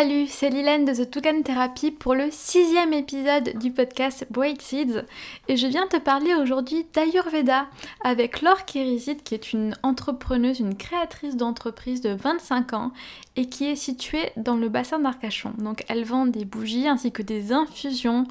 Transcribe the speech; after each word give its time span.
Salut, 0.00 0.28
c'est 0.28 0.50
Lilène 0.50 0.84
de 0.84 0.94
The 0.94 1.10
Toucan 1.10 1.42
Therapy 1.42 1.90
pour 1.90 2.14
le 2.14 2.28
sixième 2.30 2.92
épisode 2.92 3.58
du 3.58 3.72
podcast 3.72 4.28
Break 4.30 4.62
Seeds 4.62 5.02
et 5.48 5.56
je 5.56 5.66
viens 5.66 5.88
te 5.88 5.96
parler 5.96 6.36
aujourd'hui 6.36 6.86
d'Ayurveda 6.94 7.66
avec 8.04 8.40
Laure 8.40 8.64
Kérizit 8.64 9.24
qui 9.24 9.34
est 9.34 9.52
une 9.52 9.74
entrepreneuse, 9.82 10.60
une 10.60 10.76
créatrice 10.76 11.34
d'entreprise 11.34 12.00
de 12.00 12.10
25 12.10 12.74
ans 12.74 12.92
et 13.34 13.48
qui 13.48 13.64
est 13.64 13.74
située 13.74 14.30
dans 14.36 14.54
le 14.54 14.68
bassin 14.68 15.00
d'Arcachon. 15.00 15.52
Donc 15.58 15.84
elle 15.88 16.04
vend 16.04 16.26
des 16.26 16.44
bougies 16.44 16.86
ainsi 16.86 17.10
que 17.10 17.22
des 17.22 17.50
infusions 17.50 18.24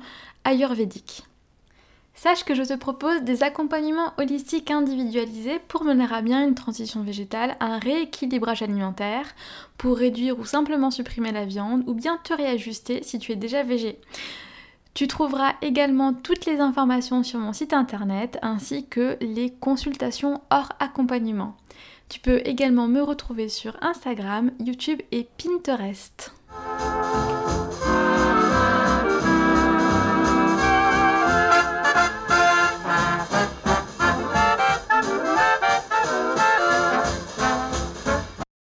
ayurvédiques. 0.46 1.26
Sache 2.17 2.44
que 2.44 2.55
je 2.55 2.63
te 2.63 2.73
propose 2.73 3.21
des 3.21 3.44
accompagnements 3.44 4.12
holistiques 4.17 4.71
individualisés 4.71 5.59
pour 5.67 5.84
mener 5.84 6.07
à 6.12 6.23
bien 6.23 6.43
une 6.43 6.55
transition 6.55 7.03
végétale, 7.03 7.55
un 7.59 7.77
rééquilibrage 7.77 8.63
alimentaire, 8.63 9.27
pour 9.77 9.98
réduire 9.98 10.40
ou 10.40 10.43
simplement 10.43 10.90
supprimer 10.90 11.31
la 11.31 11.45
viande, 11.45 11.84
ou 11.85 11.93
bien 11.93 12.17
te 12.23 12.34
réajuster 12.34 13.03
si 13.03 13.20
tu 13.20 13.34
es 13.34 13.35
déjà 13.35 13.62
végé. 13.62 13.99
Tu 14.95 15.07
trouveras 15.07 15.53
également 15.62 16.12
toutes 16.12 16.48
les 16.48 16.59
informations 16.59 17.21
sur 17.21 17.38
mon 17.38 17.53
site 17.53 17.71
internet 17.71 18.40
ainsi 18.41 18.87
que 18.87 19.18
les 19.21 19.52
consultations 19.52 20.41
hors 20.49 20.74
accompagnement. 20.79 21.55
Tu 22.09 22.20
peux 22.20 22.41
également 22.46 22.87
me 22.87 23.04
retrouver 23.04 23.48
sur 23.48 23.77
Instagram, 23.84 24.49
YouTube 24.59 25.04
et 25.12 25.27
Pinterest. 25.37 26.34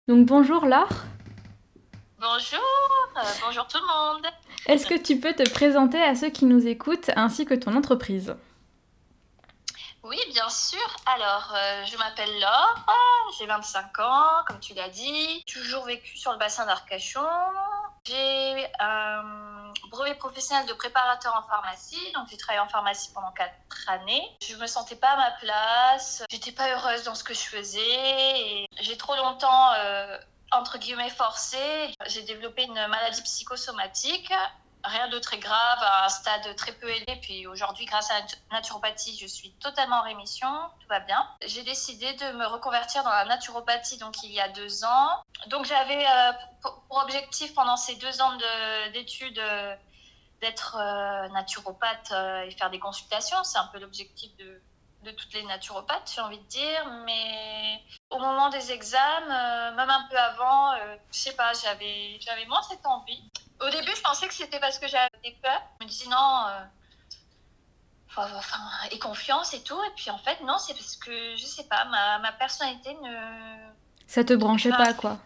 Donc 0.07 0.25
bonjour 0.25 0.65
Laure. 0.65 0.87
Bonjour, 2.17 2.59
euh, 3.17 3.21
bonjour 3.45 3.67
tout 3.67 3.77
le 3.77 3.87
monde. 3.87 4.25
Est-ce 4.65 4.87
que 4.87 4.97
tu 4.97 5.19
peux 5.19 5.33
te 5.33 5.47
présenter 5.49 6.01
à 6.01 6.15
ceux 6.15 6.29
qui 6.29 6.45
nous 6.45 6.65
écoutent 6.65 7.11
ainsi 7.17 7.45
que 7.45 7.53
ton 7.53 7.75
entreprise? 7.75 8.33
Oui, 10.03 10.17
bien 10.31 10.47
sûr. 10.47 10.79
Alors, 11.05 11.53
euh, 11.53 11.83
je 11.85 11.97
m'appelle 11.97 12.39
Laure, 12.39 12.85
j'ai 13.37 13.47
25 13.47 13.99
ans, 13.99 14.45
comme 14.47 14.61
tu 14.61 14.73
l'as 14.75 14.87
dit, 14.87 15.43
toujours 15.45 15.83
vécu 15.83 16.15
sur 16.15 16.31
le 16.31 16.37
bassin 16.37 16.65
d'Arcachon. 16.65 17.19
J'ai 18.05 18.65
brevet 19.89 20.15
professionnel 20.15 20.65
de 20.67 20.73
préparateur 20.73 21.35
en 21.35 21.47
pharmacie, 21.47 22.11
donc 22.13 22.27
j'ai 22.29 22.37
travaillé 22.37 22.59
en 22.59 22.69
pharmacie 22.69 23.11
pendant 23.13 23.31
4 23.31 23.51
années. 23.87 24.37
Je 24.47 24.55
me 24.55 24.67
sentais 24.67 24.95
pas 24.95 25.09
à 25.09 25.17
ma 25.17 25.31
place, 25.31 26.23
j'étais 26.29 26.51
pas 26.51 26.69
heureuse 26.69 27.03
dans 27.03 27.15
ce 27.15 27.23
que 27.23 27.33
je 27.33 27.41
faisais 27.41 28.67
j'ai 28.79 28.97
trop 28.97 29.15
longtemps 29.15 29.73
euh, 29.73 30.17
entre 30.51 30.77
guillemets 30.77 31.09
forcé. 31.09 31.57
J'ai 32.07 32.23
développé 32.23 32.63
une 32.63 32.87
maladie 32.87 33.21
psychosomatique 33.21 34.31
rien 34.83 35.07
de 35.09 35.19
très 35.19 35.37
grave, 35.37 35.79
à 35.81 36.05
un 36.05 36.09
stade 36.09 36.55
très 36.55 36.71
peu 36.71 36.89
élevé. 36.89 37.19
Puis 37.21 37.47
aujourd'hui, 37.47 37.85
grâce 37.85 38.09
à 38.11 38.19
la 38.19 38.25
naturopathie, 38.51 39.17
je 39.19 39.27
suis 39.27 39.51
totalement 39.53 39.97
en 39.97 40.03
rémission, 40.03 40.47
tout 40.79 40.87
va 40.87 40.99
bien. 40.99 41.27
J'ai 41.45 41.63
décidé 41.63 42.13
de 42.13 42.31
me 42.37 42.45
reconvertir 42.45 43.03
dans 43.03 43.11
la 43.11 43.25
naturopathie 43.25 43.97
donc 43.97 44.23
il 44.23 44.31
y 44.31 44.39
a 44.39 44.49
deux 44.49 44.83
ans. 44.83 45.23
Donc 45.45 45.65
j'avais 45.65 46.05
euh, 46.05 46.31
pour 46.61 46.83
objectif 47.03 47.53
pendant 47.53 47.77
ces 47.77 47.95
deux 47.95 48.21
ans 48.21 48.37
d'études 48.93 49.39
euh, 49.39 49.75
d'être 50.41 50.77
euh, 50.79 51.27
naturopathe 51.29 52.11
et 52.45 52.51
faire 52.51 52.69
des 52.69 52.79
consultations. 52.79 53.43
C'est 53.43 53.59
un 53.59 53.67
peu 53.67 53.79
l'objectif 53.79 54.35
de, 54.37 54.61
de 55.03 55.11
toutes 55.11 55.33
les 55.33 55.43
naturopathes, 55.43 56.11
j'ai 56.13 56.21
envie 56.21 56.39
de 56.39 56.47
dire. 56.47 56.85
Mais 57.05 57.81
au 58.09 58.19
moment 58.19 58.49
des 58.49 58.71
examens, 58.71 59.71
même 59.71 59.89
un 59.89 60.07
peu 60.09 60.17
avant, 60.17 60.75
je 61.11 61.17
sais 61.17 61.35
pas, 61.35 61.53
j'avais, 61.53 62.17
j'avais 62.19 62.45
moins 62.45 62.61
cette 62.63 62.85
envie. 62.85 63.23
Au 63.59 63.69
début, 63.69 63.95
je 63.95 64.01
pensais 64.01 64.27
que 64.27 64.33
c'était 64.33 64.59
parce 64.59 64.77
que 64.77 64.87
j'avais 64.87 65.09
des 65.23 65.35
peurs. 65.41 65.63
Je 65.79 65.85
me 65.85 65.89
disais 65.89 66.09
non, 66.09 66.45
euh, 66.47 66.59
enfin, 68.15 68.59
et 68.91 68.99
confiance 68.99 69.53
et 69.53 69.63
tout. 69.63 69.81
Et 69.83 69.91
puis 69.95 70.09
en 70.11 70.17
fait, 70.17 70.41
non, 70.41 70.57
c'est 70.57 70.73
parce 70.73 70.95
que, 70.95 71.35
je 71.35 71.45
sais 71.45 71.67
pas, 71.67 71.85
ma, 71.85 72.19
ma 72.19 72.31
personnalité 72.33 72.93
ne. 73.01 73.71
Ça 74.05 74.23
te 74.23 74.33
branchait 74.33 74.69
pas, 74.69 74.93
quoi 74.93 75.17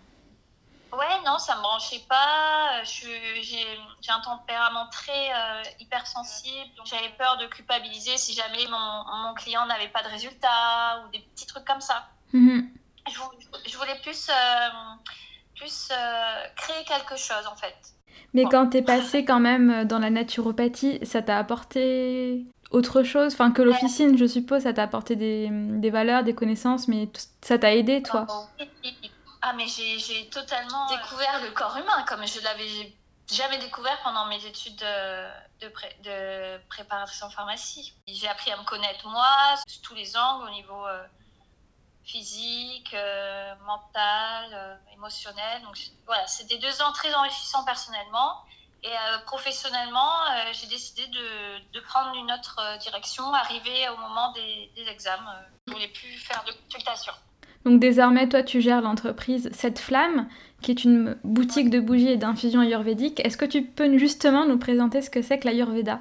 Ouais, 0.93 1.21
non, 1.25 1.37
ça 1.37 1.55
me 1.55 1.61
branchait 1.61 2.03
pas. 2.09 2.83
J'ai 2.83 3.65
un 4.09 4.19
tempérament 4.21 4.87
très 4.91 5.31
euh, 5.31 5.63
hypersensible. 5.79 6.69
J'avais 6.83 7.09
peur 7.17 7.37
de 7.37 7.47
culpabiliser 7.47 8.17
si 8.17 8.33
jamais 8.33 8.67
mon, 8.69 9.27
mon 9.27 9.33
client 9.33 9.65
n'avait 9.67 9.87
pas 9.87 10.03
de 10.03 10.09
résultat 10.09 11.03
ou 11.03 11.11
des 11.11 11.19
petits 11.19 11.47
trucs 11.47 11.65
comme 11.65 11.81
ça. 11.81 12.07
Mhm. 12.33 12.69
je, 13.65 13.77
voulais 13.77 13.99
plus, 14.03 14.29
euh, 14.29 14.69
plus 15.55 15.89
euh, 15.91 16.45
créer 16.55 16.83
quelque 16.85 17.17
chose 17.17 17.45
en 17.51 17.55
fait. 17.55 17.75
Mais 18.33 18.45
quand 18.45 18.67
t'es 18.67 18.81
passé 18.95 19.25
quand 19.25 19.39
même 19.39 19.69
euh, 19.69 19.85
dans 19.85 19.99
la 19.99 20.09
naturopathie, 20.09 20.99
ça 21.05 21.21
t'a 21.21 21.37
apporté 21.37 22.45
autre 22.71 23.03
chose? 23.03 23.33
Enfin, 23.33 23.51
que 23.51 23.61
l'officine, 23.61 24.17
je 24.17 24.25
suppose, 24.25 24.63
ça 24.63 24.73
t'a 24.73 24.83
apporté 24.83 25.15
des, 25.15 25.49
des, 25.51 25.89
valeurs, 25.89 26.23
des 26.23 26.33
connaissances, 26.33 26.87
mais 26.87 27.09
ça 27.41 27.57
t'a 27.57 27.75
aidé, 27.75 28.01
toi? 28.01 28.25
Ah, 29.41 29.53
mais 29.53 29.67
j'ai 29.67 30.29
totalement 30.29 30.87
découvert 30.87 31.41
le 31.41 31.51
corps 31.51 31.75
humain, 31.75 32.03
comme 32.07 32.25
je 32.27 32.39
l'avais 32.41 32.95
jamais 33.31 33.57
découvert 33.57 33.99
pendant 34.03 34.25
mes 34.27 34.45
études 34.45 34.75
de, 34.75 35.27
de, 35.61 35.73
de 36.03 36.61
préparation 36.67 37.29
pharmacie. 37.29 37.93
J'ai 38.07 38.27
appris 38.27 38.51
à 38.51 38.57
me 38.57 38.63
connaître 38.63 39.07
moi, 39.07 39.55
sous 39.67 39.81
tous 39.81 39.95
les 39.95 40.15
angles, 40.15 40.47
au 40.47 40.51
niveau 40.51 40.85
euh, 40.87 41.03
physique, 42.03 42.93
euh, 42.93 43.55
mental, 43.65 44.49
euh, 44.53 44.75
émotionnel. 44.93 45.61
Donc 45.63 45.77
voilà, 46.05 46.27
c'était 46.27 46.57
deux 46.57 46.81
ans 46.81 46.91
très 46.91 47.13
enrichissants 47.13 47.63
personnellement. 47.63 48.43
Et 48.83 48.89
euh, 48.89 49.19
professionnellement, 49.25 50.11
j'ai 50.53 50.65
décidé 50.65 51.05
de, 51.07 51.71
de, 51.71 51.79
prendre 51.81 52.15
une 52.15 52.31
autre 52.31 52.77
direction, 52.79 53.31
arriver 53.31 53.87
au 53.89 53.97
moment 53.97 54.31
des, 54.31 54.71
des 54.75 54.87
examens. 54.87 55.39
je 55.67 55.73
voulais 55.73 55.87
plus 55.87 56.17
faire 56.17 56.43
de 56.45 56.51
consultation. 56.51 57.13
Donc 57.65 57.79
désormais, 57.79 58.27
toi, 58.27 58.43
tu 58.43 58.61
gères 58.61 58.81
l'entreprise 58.81 59.49
Cette 59.53 59.79
Flamme, 59.79 60.27
qui 60.61 60.71
est 60.71 60.83
une 60.83 61.17
boutique 61.23 61.69
de 61.69 61.79
bougies 61.79 62.09
et 62.09 62.17
d'infusions 62.17 62.61
ayurvédiques. 62.61 63.19
Est-ce 63.25 63.37
que 63.37 63.45
tu 63.45 63.63
peux 63.63 63.97
justement 63.97 64.45
nous 64.45 64.57
présenter 64.57 65.01
ce 65.01 65.09
que 65.09 65.21
c'est 65.21 65.39
que 65.39 65.47
l'ayurveda? 65.47 65.99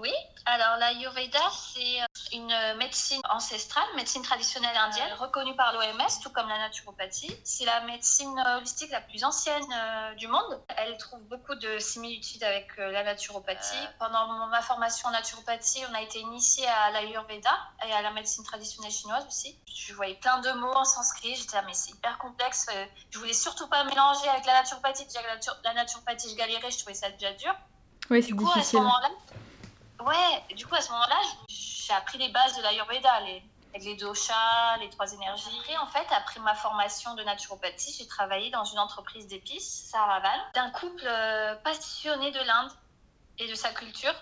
Oui, 0.00 0.12
alors 0.46 0.76
l'ayurveda, 0.78 1.40
c'est 1.50 2.00
une 2.34 2.54
médecine 2.78 3.20
ancestrale, 3.30 3.84
médecine 3.96 4.22
traditionnelle 4.22 4.76
indienne, 4.76 5.12
reconnue 5.18 5.54
par 5.54 5.72
l'OMS, 5.72 6.20
tout 6.22 6.30
comme 6.30 6.48
la 6.48 6.58
naturopathie. 6.58 7.34
C'est 7.44 7.64
la 7.64 7.80
médecine 7.82 8.38
holistique 8.56 8.90
la 8.90 9.00
plus 9.00 9.24
ancienne 9.24 9.64
euh, 9.72 10.14
du 10.14 10.26
monde. 10.26 10.60
Elle 10.76 10.96
trouve 10.98 11.20
beaucoup 11.22 11.54
de 11.54 11.78
similitudes 11.78 12.42
avec 12.42 12.68
euh, 12.78 12.90
la 12.90 13.04
naturopathie. 13.04 13.76
Euh. 13.76 13.92
Pendant 13.98 14.46
ma 14.48 14.62
formation 14.62 15.08
en 15.08 15.12
naturopathie, 15.12 15.82
on 15.90 15.94
a 15.94 16.02
été 16.02 16.18
initié 16.20 16.66
à 16.66 16.90
l'ayurveda 16.90 17.50
et 17.86 17.92
à 17.92 18.02
la 18.02 18.10
médecine 18.10 18.44
traditionnelle 18.44 18.92
chinoise 18.92 19.24
aussi. 19.26 19.56
Je 19.72 19.94
voyais 19.94 20.14
plein 20.14 20.40
de 20.40 20.50
mots 20.52 20.74
en 20.74 20.84
sanskrit. 20.84 21.36
J'étais 21.36 21.56
là, 21.56 21.62
mais 21.66 21.74
c'est 21.74 21.92
hyper 21.92 22.18
complexe. 22.18 22.66
Je 23.10 23.18
voulais 23.18 23.32
surtout 23.32 23.68
pas 23.68 23.84
mélanger 23.84 24.28
avec 24.28 24.44
la 24.46 24.54
naturopathie. 24.54 25.04
Déjà, 25.06 25.20
la, 25.64 25.74
naturopathie, 25.74 26.30
je 26.30 26.36
galérais, 26.36 26.70
je 26.70 26.78
trouvais 26.78 26.94
ça 26.94 27.10
déjà 27.10 27.32
dur. 27.34 27.54
Oui, 28.10 28.22
c'est 28.22 28.34
difficile. 28.34 28.80
Ouais, 30.00 30.54
du 30.54 30.66
coup, 30.66 30.74
à 30.74 30.80
ce 30.80 30.90
moment-là, 30.90 31.20
j'ai 31.48 31.92
appris 31.92 32.18
les 32.18 32.28
bases 32.28 32.56
de 32.56 32.62
l'Ayurveda, 32.62 33.20
les, 33.20 33.42
les 33.78 33.96
doshas, 33.96 34.76
les 34.78 34.90
trois 34.90 35.12
énergies. 35.12 35.60
Et 35.68 35.78
en 35.78 35.86
fait, 35.86 36.06
après 36.10 36.40
ma 36.40 36.54
formation 36.54 37.14
de 37.14 37.22
naturopathie, 37.22 37.94
j'ai 37.98 38.06
travaillé 38.06 38.50
dans 38.50 38.64
une 38.64 38.78
entreprise 38.78 39.26
d'épices, 39.26 39.88
Saravan, 39.90 40.40
d'un 40.54 40.70
couple 40.70 41.04
euh, 41.06 41.54
passionné 41.56 42.30
de 42.30 42.40
l'Inde 42.40 42.70
et 43.38 43.48
de 43.48 43.54
sa 43.54 43.72
culture. 43.72 44.14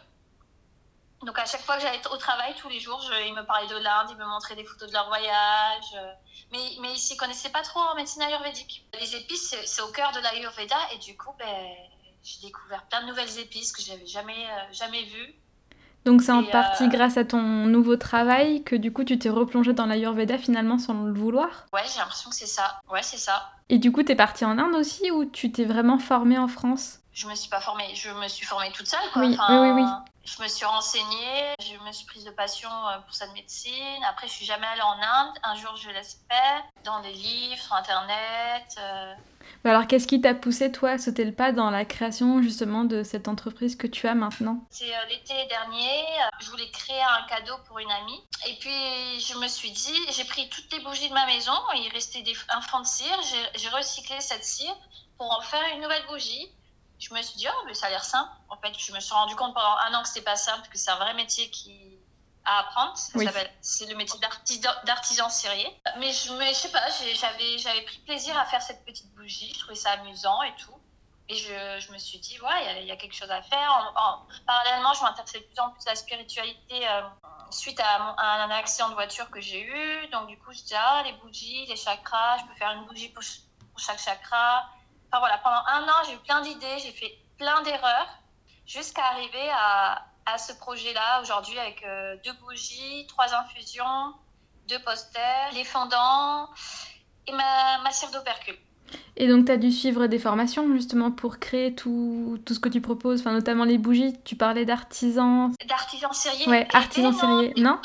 Donc 1.22 1.38
à 1.38 1.46
chaque 1.46 1.62
fois 1.62 1.76
que 1.76 1.82
j'allais 1.82 2.04
au 2.08 2.16
travail, 2.16 2.54
tous 2.56 2.69
les 2.69 2.80
jours, 2.80 3.00
ils 3.24 3.34
me 3.34 3.44
parlaient 3.44 3.69
de 3.69 3.76
l'Inde, 3.76 4.08
ils 4.10 4.16
me 4.16 4.24
montraient 4.24 4.56
des 4.56 4.64
photos 4.64 4.88
de 4.88 4.92
leur 4.92 5.06
voyage. 5.06 5.84
Euh, 5.94 6.12
mais, 6.50 6.58
mais 6.80 6.88
ils 6.88 6.94
ne 6.94 6.96
s'y 6.96 7.16
connaissaient 7.16 7.50
pas 7.50 7.62
trop 7.62 7.80
en 7.80 7.94
médecine 7.94 8.22
ayurvédique. 8.22 8.84
Les 9.00 9.14
épices, 9.16 9.54
c'est 9.64 9.82
au 9.82 9.92
cœur 9.92 10.12
de 10.12 10.20
l'ayurveda 10.20 10.76
et 10.92 10.98
du 10.98 11.16
coup, 11.16 11.32
ben, 11.38 11.76
j'ai 12.24 12.40
découvert 12.40 12.84
plein 12.88 13.02
de 13.02 13.06
nouvelles 13.06 13.38
épices 13.38 13.72
que 13.72 13.82
j'avais 13.82 14.06
jamais, 14.06 14.50
euh, 14.50 14.72
jamais 14.72 15.04
vues. 15.04 15.42
Donc 16.04 16.22
c'est 16.22 16.32
en 16.32 16.44
partie 16.44 16.84
euh, 16.84 16.88
grâce 16.88 17.16
à 17.16 17.25
ton 17.25 17.40
nouveau 17.66 17.96
travail 17.96 18.62
que 18.64 18.75
du 18.75 18.93
coup 18.93 19.04
tu 19.04 19.19
t'es 19.19 19.31
replongée 19.31 19.72
dans 19.72 19.87
l'Ayurveda 19.87 20.37
finalement 20.37 20.78
sans 20.78 21.04
le 21.04 21.12
vouloir 21.12 21.66
Ouais, 21.72 21.82
j'ai 21.93 22.00
l'impression 22.00 22.31
que 22.31 22.37
c'est 22.37 22.46
ça. 22.46 22.81
Ouais, 22.90 23.02
c'est 23.02 23.19
ça. 23.19 23.50
Et 23.69 23.78
du 23.78 23.90
coup, 23.90 24.02
t'es 24.02 24.16
partie 24.16 24.44
en 24.44 24.58
Inde 24.58 24.75
aussi 24.75 25.10
ou 25.10 25.25
tu 25.25 25.50
t'es 25.50 25.64
vraiment 25.64 25.99
formée 25.99 26.37
en 26.38 26.49
France? 26.49 26.99
Je 27.14 27.26
me 27.26 27.35
suis 27.35 27.50
pas 27.50 27.61
formée, 27.61 27.94
je 27.94 28.11
me 28.11 28.26
suis 28.26 28.47
formée 28.47 28.73
toute 28.73 28.87
seule 28.87 29.00
Oui, 29.17 29.37
oui, 29.49 29.56
oui, 29.59 29.70
oui. 29.70 29.85
Je 30.25 30.41
me 30.43 30.49
suis 30.49 30.64
renseignée, 30.64 31.55
je 31.61 31.76
me 31.85 31.93
suis 31.93 32.06
prise 32.06 32.25
de 32.25 32.31
passion 32.31 32.70
euh, 32.70 32.99
pour 33.00 33.14
cette 33.14 33.32
médecine. 33.35 34.03
Après, 34.09 34.29
je 34.29 34.32
suis 34.32 34.47
jamais 34.47 34.67
allée 34.67 34.82
en 34.82 34.93
Inde. 34.93 35.35
Un 35.43 35.56
jour, 35.56 35.76
je 35.76 35.91
l'espère, 35.91 36.62
dans 36.85 37.00
des 37.00 37.12
livres, 37.12 37.61
sur 37.61 37.75
Internet. 37.75 38.64
Euh, 38.79 39.14
alors, 39.64 39.87
qu'est-ce 39.87 40.06
qui 40.06 40.20
t'a 40.20 40.35
poussé, 40.35 40.73
toi, 40.73 40.91
à 40.91 40.99
sauter 40.99 41.25
le 41.25 41.32
pas 41.32 41.53
dans 41.53 41.70
la 41.70 41.85
création, 41.85 42.41
justement, 42.41 42.85
de 42.85 43.03
cette 43.03 43.29
entreprise 43.29 43.76
que 43.76 43.87
tu 43.87 44.06
as 44.06 44.15
maintenant? 44.15 44.65
C'est 44.70 44.94
euh, 44.94 45.05
l'été 45.08 45.35
dernier, 45.49 46.05
je 46.41 46.50
voulais 46.50 46.70
créer 46.70 47.03
un 47.03 47.26
cadeau 47.29 47.55
pour 47.67 47.79
une 47.79 47.91
amie. 47.91 48.23
Et 48.47 48.56
puis, 48.58 49.20
je 49.20 49.37
me 49.38 49.49
suis 49.49 49.70
dit, 49.70 49.99
j'ai 50.12 50.25
pris 50.25 50.49
toutes 50.49 50.73
les 50.73 50.81
bougies 50.81 51.08
de 51.08 51.15
ma 51.15 51.26
maison, 51.26 51.53
il 51.75 51.91
restait 51.93 52.23
des, 52.23 52.35
un 52.49 52.61
fond 52.61 52.81
de 52.81 52.87
cire, 52.87 53.19
j'ai 53.55 53.69
recyclé 53.69 54.20
cette 54.20 54.44
cire 54.44 54.75
pour 55.19 55.31
en 55.31 55.41
faire 55.43 55.62
une 55.75 55.82
nouvelle 55.82 56.06
bougie. 56.08 56.49
Je 57.02 57.12
me 57.12 57.20
suis 57.20 57.37
dit, 57.37 57.49
oh, 57.50 57.62
mais 57.66 57.75
ça 57.75 57.87
a 57.87 57.90
l'air 57.90 58.04
simple. 58.04 58.31
En 58.49 58.56
fait, 58.56 58.72
je 58.78 58.93
me 58.93 59.00
suis 59.00 59.12
rendu 59.12 59.34
compte 59.34 59.54
pendant 59.54 59.76
un 59.76 59.94
an 59.94 60.02
que 60.02 60.08
c'était 60.08 60.22
pas 60.22 60.37
simple, 60.37 60.69
que 60.69 60.78
c'est 60.78 60.90
un 60.90 60.96
vrai 60.96 61.14
métier 61.14 61.50
qui 61.50 61.99
à 62.44 62.60
apprendre. 62.60 62.94
C'est 63.60 63.87
le 63.87 63.96
métier 63.96 64.20
d'artisan 64.84 65.28
serrier. 65.28 65.69
Mais 65.99 66.12
je, 66.12 66.32
ne 66.32 66.52
sais 66.52 66.70
pas, 66.70 66.82
j'avais 66.90 67.82
pris 67.82 67.99
plaisir 67.99 68.38
à 68.38 68.44
faire 68.46 68.62
cette 68.62 68.84
petite 68.84 69.12
bougie. 69.14 69.52
Je 69.54 69.60
trouvais 69.60 69.75
ça 69.75 69.93
amusant 69.93 70.43
et 70.43 70.54
tout. 70.56 70.78
Et 71.28 71.37
je, 71.37 71.81
je 71.81 71.93
me 71.93 71.99
suis 71.99 72.19
dit, 72.19 72.38
ouais, 72.40 72.82
il 72.82 72.87
y, 72.87 72.90
a 72.90 72.96
quelque 72.96 73.14
chose 73.14 73.31
à 73.31 73.43
faire. 73.43 73.93
En, 73.96 74.26
parallèlement, 74.46 74.93
je 74.93 75.02
m'intéressais 75.02 75.40
de 75.40 75.44
plus 75.44 75.58
en 75.60 75.70
plus 75.70 75.87
à 75.87 75.90
la 75.90 75.96
spiritualité 75.96 76.88
euh, 76.88 77.02
suite 77.50 77.81
à, 77.81 78.14
un 78.19 78.50
accident 78.50 78.88
de 78.90 78.94
voiture 78.94 79.31
que 79.31 79.40
j'ai 79.40 79.62
eu. 79.62 80.08
Donc, 80.08 80.26
du 80.28 80.38
coup, 80.38 80.52
je 80.52 80.62
dis, 80.62 80.75
ah, 80.75 81.02
les 81.05 81.12
bougies, 81.12 81.66
les 81.66 81.76
chakras, 81.76 82.38
je 82.38 82.44
peux 82.44 82.55
faire 82.55 82.72
une 82.72 82.84
bougie 82.87 83.08
pour, 83.08 83.22
pour 83.70 83.78
chaque 83.78 84.00
chakra. 84.00 84.69
Enfin, 85.12 85.20
voilà, 85.20 85.38
pendant 85.38 85.62
un 85.67 85.87
an, 85.87 86.06
j'ai 86.06 86.14
eu 86.14 86.19
plein 86.19 86.41
d'idées, 86.41 86.79
j'ai 86.82 86.91
fait 86.93 87.19
plein 87.37 87.61
d'erreurs 87.62 88.09
jusqu'à 88.67 89.05
arriver 89.05 89.50
à, 89.53 90.06
à 90.25 90.38
ce 90.38 90.55
projet-là 90.55 91.20
aujourd'hui 91.20 91.59
avec 91.59 91.85
euh, 91.85 92.17
deux 92.25 92.32
bougies, 92.41 93.06
trois 93.09 93.35
infusions, 93.35 94.14
deux 94.69 94.79
posters, 94.79 95.50
les 95.53 95.64
fondants 95.64 96.49
et 97.26 97.32
ma, 97.32 97.79
ma 97.82 97.91
cire 97.91 98.11
d'opercule. 98.11 98.56
Et 99.17 99.29
donc, 99.29 99.44
tu 99.44 99.53
as 99.53 99.59
dû 99.59 99.70
suivre 99.70 100.06
des 100.06 100.19
formations 100.19 100.67
justement 100.73 101.11
pour 101.11 101.38
créer 101.38 101.75
tout, 101.75 102.41
tout 102.47 102.55
ce 102.55 102.61
que 102.61 102.70
tu 102.70 102.81
proposes, 102.81 103.20
enfin, 103.20 103.32
notamment 103.32 103.65
les 103.65 103.76
bougies. 103.76 104.15
Tu 104.25 104.37
parlais 104.37 104.65
d'artisans. 104.65 105.53
D'artisans 105.67 106.12
serriers. 106.15 106.49
Ouais, 106.49 106.67
artisans 106.73 107.12
serriers, 107.12 107.53
non, 107.58 107.73
non 107.73 107.81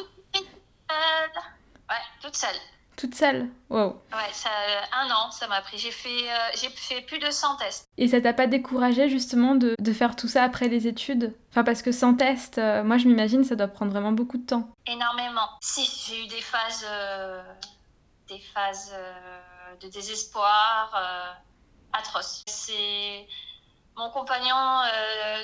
Ouais, 1.89 1.95
toute 2.21 2.35
seule. 2.35 2.56
Toute 2.97 3.13
seule 3.13 3.47
Wow. 3.69 4.01
Ouais, 4.11 4.33
ça, 4.33 4.49
un 4.91 5.11
an, 5.11 5.29
ça 5.29 5.47
m'a 5.47 5.61
pris. 5.61 5.77
J'ai 5.77 5.91
fait, 5.91 6.31
euh, 6.31 6.49
j'ai 6.59 6.69
fait 6.69 7.01
plus 7.01 7.19
de 7.19 7.29
100 7.29 7.57
tests. 7.57 7.88
Et 7.97 8.07
ça 8.07 8.19
t'a 8.19 8.33
pas 8.33 8.47
découragé 8.47 9.07
justement 9.07 9.53
de, 9.53 9.75
de, 9.77 9.94
faire 9.94 10.15
tout 10.15 10.27
ça 10.27 10.44
après 10.44 10.67
les 10.67 10.88
études? 10.88 11.35
Enfin, 11.51 11.63
parce 11.63 11.83
que 11.83 11.91
sans 11.91 12.15
test, 12.15 12.57
euh, 12.57 12.83
moi 12.83 12.97
je 12.97 13.07
m'imagine, 13.07 13.44
ça 13.44 13.55
doit 13.55 13.67
prendre 13.67 13.91
vraiment 13.91 14.13
beaucoup 14.13 14.38
de 14.38 14.45
temps. 14.47 14.69
Énormément. 14.88 15.47
Si, 15.61 15.85
j'ai 16.07 16.23
eu 16.23 16.27
des 16.27 16.41
phases, 16.41 16.88
euh, 16.89 17.44
des 18.29 18.39
phases 18.39 18.95
de 19.79 19.88
désespoir 19.89 20.95
atroces. 21.94 22.44
C'est 22.47 23.27
mon 23.95 24.09
compagnon 24.09 24.55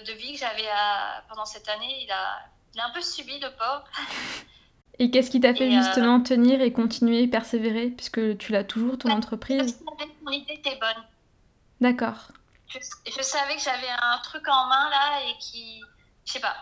de 0.07 0.13
vie 0.13 0.33
que 0.33 0.39
j'avais 0.39 0.69
pendant 1.29 1.45
cette 1.45 1.69
année, 1.69 2.03
il 2.03 2.11
a, 2.11 2.39
il 2.73 2.79
a 2.79 2.87
un 2.87 2.91
peu 2.91 3.01
subi 3.01 3.39
le 3.39 3.49
pauvre. 3.51 3.83
Et 4.99 5.09
qu'est-ce 5.09 5.31
qui 5.31 5.39
t'a 5.39 5.55
fait 5.55 5.67
euh, 5.67 5.81
justement 5.81 6.21
tenir 6.21 6.61
et 6.61 6.71
continuer, 6.71 7.27
persévérer, 7.27 7.89
puisque 7.89 8.37
tu 8.37 8.51
l'as 8.51 8.63
toujours, 8.63 8.97
ton 8.97 9.09
entreprise? 9.09 9.57
Parce 9.57 9.71
que 9.73 10.13
mon 10.23 10.31
idée 10.31 10.53
était 10.53 10.77
bonne. 10.79 11.03
D'accord. 11.81 12.29
Je, 12.67 13.21
savais 13.21 13.55
que 13.55 13.61
j'avais 13.61 13.89
un 13.89 14.17
truc 14.23 14.47
en 14.47 14.67
main 14.67 14.89
là 14.89 15.21
et 15.27 15.37
qui. 15.39 15.81
Je 16.25 16.33
sais 16.33 16.39
pas. 16.39 16.55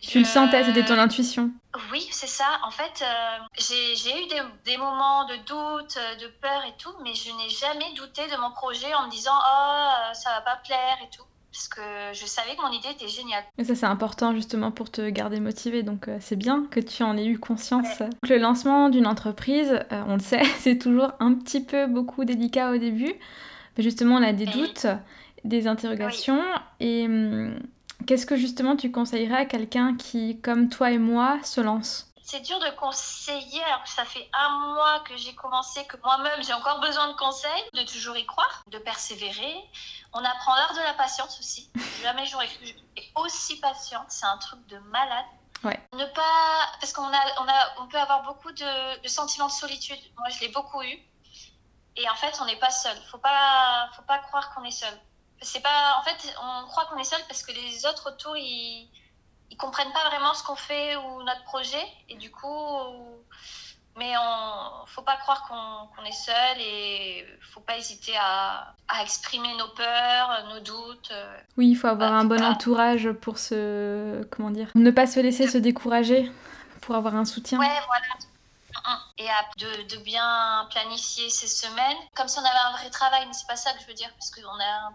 Tu 0.00 0.18
le 0.18 0.24
sentais, 0.26 0.64
c'était 0.64 0.84
ton 0.84 0.98
intuition 0.98 1.50
Oui, 1.90 2.06
c'est 2.10 2.26
ça. 2.26 2.60
En 2.64 2.70
fait, 2.70 3.02
euh, 3.02 3.38
j'ai 3.56 4.22
eu 4.22 4.28
des, 4.28 4.42
des, 4.66 4.76
moments 4.76 5.24
de 5.24 5.36
doute, 5.36 5.98
de 6.20 6.26
peur 6.42 6.62
et 6.66 6.74
tout, 6.76 6.92
mais 7.02 7.14
je 7.14 7.32
n'ai 7.32 7.48
jamais 7.48 7.92
douté 7.94 8.26
de 8.28 8.36
mon 8.36 8.50
projet 8.50 8.92
en 8.94 9.06
me 9.06 9.10
disant 9.10 9.32
Oh, 9.34 10.12
ça 10.12 10.30
va 10.30 10.40
pas 10.42 10.56
plaire 10.56 10.98
et 11.02 11.08
tout 11.16 11.24
parce 11.54 11.68
que 11.68 11.80
je 12.12 12.26
savais 12.26 12.56
que 12.56 12.62
mon 12.62 12.72
idée 12.72 12.88
était 12.90 13.06
géniale. 13.06 13.44
Et 13.58 13.64
ça, 13.64 13.76
c'est 13.76 13.86
important 13.86 14.34
justement 14.34 14.72
pour 14.72 14.90
te 14.90 15.08
garder 15.08 15.38
motivé, 15.38 15.84
donc 15.84 16.08
euh, 16.08 16.18
c'est 16.20 16.34
bien 16.34 16.66
que 16.68 16.80
tu 16.80 17.04
en 17.04 17.16
aies 17.16 17.26
eu 17.26 17.38
conscience. 17.38 18.02
le 18.28 18.38
lancement 18.38 18.88
d'une 18.88 19.06
entreprise, 19.06 19.78
euh, 19.92 20.02
on 20.08 20.14
le 20.14 20.20
sait, 20.20 20.42
c'est 20.58 20.78
toujours 20.78 21.12
un 21.20 21.32
petit 21.34 21.62
peu 21.62 21.86
beaucoup 21.86 22.24
délicat 22.24 22.72
au 22.72 22.78
début. 22.78 23.14
Mais 23.76 23.84
justement, 23.84 24.16
on 24.16 24.22
a 24.22 24.32
des 24.32 24.46
doutes, 24.46 24.88
des 25.44 25.68
interrogations. 25.68 26.42
Et 26.80 27.04
hum, 27.06 27.56
qu'est-ce 28.06 28.26
que 28.26 28.36
justement 28.36 28.74
tu 28.74 28.90
conseillerais 28.90 29.36
à 29.36 29.44
quelqu'un 29.44 29.94
qui, 29.94 30.40
comme 30.40 30.68
toi 30.68 30.90
et 30.90 30.98
moi, 30.98 31.38
se 31.44 31.60
lance? 31.60 32.12
C'est 32.24 32.40
dur 32.40 32.58
de 32.58 32.70
conseiller 32.70 33.62
alors 33.64 33.82
que 33.82 33.90
ça 33.90 34.06
fait 34.06 34.28
un 34.32 34.48
mois 34.48 35.00
que 35.00 35.14
j'ai 35.14 35.34
commencé, 35.34 35.86
que 35.86 35.98
moi-même 35.98 36.42
j'ai 36.42 36.54
encore 36.54 36.80
besoin 36.80 37.08
de 37.08 37.12
conseils, 37.12 37.64
de 37.74 37.82
toujours 37.82 38.16
y 38.16 38.24
croire, 38.24 38.64
de 38.68 38.78
persévérer. 38.78 39.54
On 40.14 40.24
apprend 40.24 40.54
l'art 40.54 40.72
de 40.72 40.80
la 40.80 40.94
patience 40.94 41.38
aussi. 41.38 41.70
Jamais 42.02 42.24
j'aurais 42.24 42.48
aussi 43.16 43.60
patiente. 43.60 44.06
C'est 44.08 44.24
un 44.24 44.38
truc 44.38 44.66
de 44.68 44.78
malade. 44.78 45.26
Ouais. 45.64 45.78
Ne 45.92 46.06
pas. 46.06 46.66
Parce 46.80 46.94
qu'on 46.94 47.06
a, 47.06 47.42
on 47.42 47.46
a, 47.48 47.82
on 47.82 47.88
peut 47.88 47.98
avoir 47.98 48.22
beaucoup 48.22 48.52
de, 48.52 49.06
sentiments 49.08 49.48
de 49.48 49.52
solitude. 49.52 50.00
Moi, 50.16 50.30
je 50.30 50.40
l'ai 50.40 50.48
beaucoup 50.48 50.82
eu. 50.82 50.98
Et 51.96 52.08
en 52.08 52.14
fait, 52.14 52.38
on 52.40 52.46
n'est 52.46 52.58
pas 52.58 52.70
seul. 52.70 52.96
Faut 53.10 53.18
pas, 53.18 53.90
faut 53.96 54.02
pas 54.02 54.18
croire 54.18 54.54
qu'on 54.54 54.64
est 54.64 54.70
seul. 54.70 54.98
C'est 55.42 55.60
pas. 55.60 55.98
En 55.98 56.02
fait, 56.02 56.34
on 56.42 56.66
croit 56.68 56.86
qu'on 56.86 56.98
est 56.98 57.04
seul 57.04 57.20
parce 57.28 57.42
que 57.42 57.52
les 57.52 57.84
autres 57.84 58.10
autour, 58.10 58.34
ils, 58.36 58.88
ils 59.54 59.56
comprennent 59.56 59.92
pas 59.92 60.08
vraiment 60.08 60.34
ce 60.34 60.42
qu'on 60.42 60.56
fait 60.56 60.96
ou 60.96 61.22
notre 61.22 61.44
projet. 61.44 61.84
Et 62.08 62.16
du 62.16 62.28
coup, 62.30 62.48
mais 63.96 64.12
on 64.18 64.86
faut 64.86 65.02
pas 65.02 65.16
croire 65.16 65.46
qu'on 65.46 66.04
est 66.04 66.12
seul 66.12 66.56
et 66.58 67.24
faut 67.52 67.60
pas 67.60 67.78
hésiter 67.78 68.16
à, 68.16 68.74
à, 68.88 69.02
exprimer 69.02 69.54
nos 69.56 69.68
peurs, 69.68 70.44
nos 70.52 70.58
doutes. 70.58 71.12
Oui, 71.56 71.68
il 71.68 71.76
faut 71.76 71.86
avoir 71.86 72.12
un 72.12 72.24
bon 72.24 72.42
entourage 72.42 73.12
pour 73.12 73.38
se 73.38 74.24
comment 74.24 74.50
dire, 74.50 74.70
ne 74.74 74.90
pas 74.90 75.06
se 75.06 75.20
laisser 75.20 75.46
se 75.46 75.58
décourager, 75.58 76.30
pour 76.80 76.96
avoir 76.96 77.14
un 77.14 77.24
soutien. 77.24 77.60
Ouais, 77.60 77.80
voilà. 77.86 78.06
Et 79.18 79.28
de, 79.58 79.96
de, 79.96 80.02
bien 80.02 80.66
planifier 80.70 81.30
ses 81.30 81.46
semaines, 81.46 81.96
comme 82.16 82.26
si 82.26 82.38
on 82.40 82.44
avait 82.44 82.66
un 82.68 82.72
vrai 82.72 82.90
travail, 82.90 83.24
mais 83.26 83.32
c'est 83.32 83.46
pas 83.46 83.56
ça 83.56 83.72
que 83.72 83.80
je 83.80 83.86
veux 83.86 83.94
dire, 83.94 84.10
parce 84.18 84.32
qu'on 84.32 84.60
a 84.60 84.92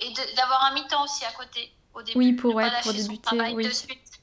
et 0.00 0.12
d'avoir 0.36 0.64
un 0.64 0.74
mi-temps 0.74 1.04
aussi 1.04 1.24
à 1.24 1.32
côté 1.32 1.72
au 1.94 2.02
début. 2.02 2.18
Oui, 2.18 2.32
pour, 2.32 2.54
ouais, 2.54 2.68
pour 2.82 2.92
débuter. 2.92 3.38
Oui. 3.54 3.68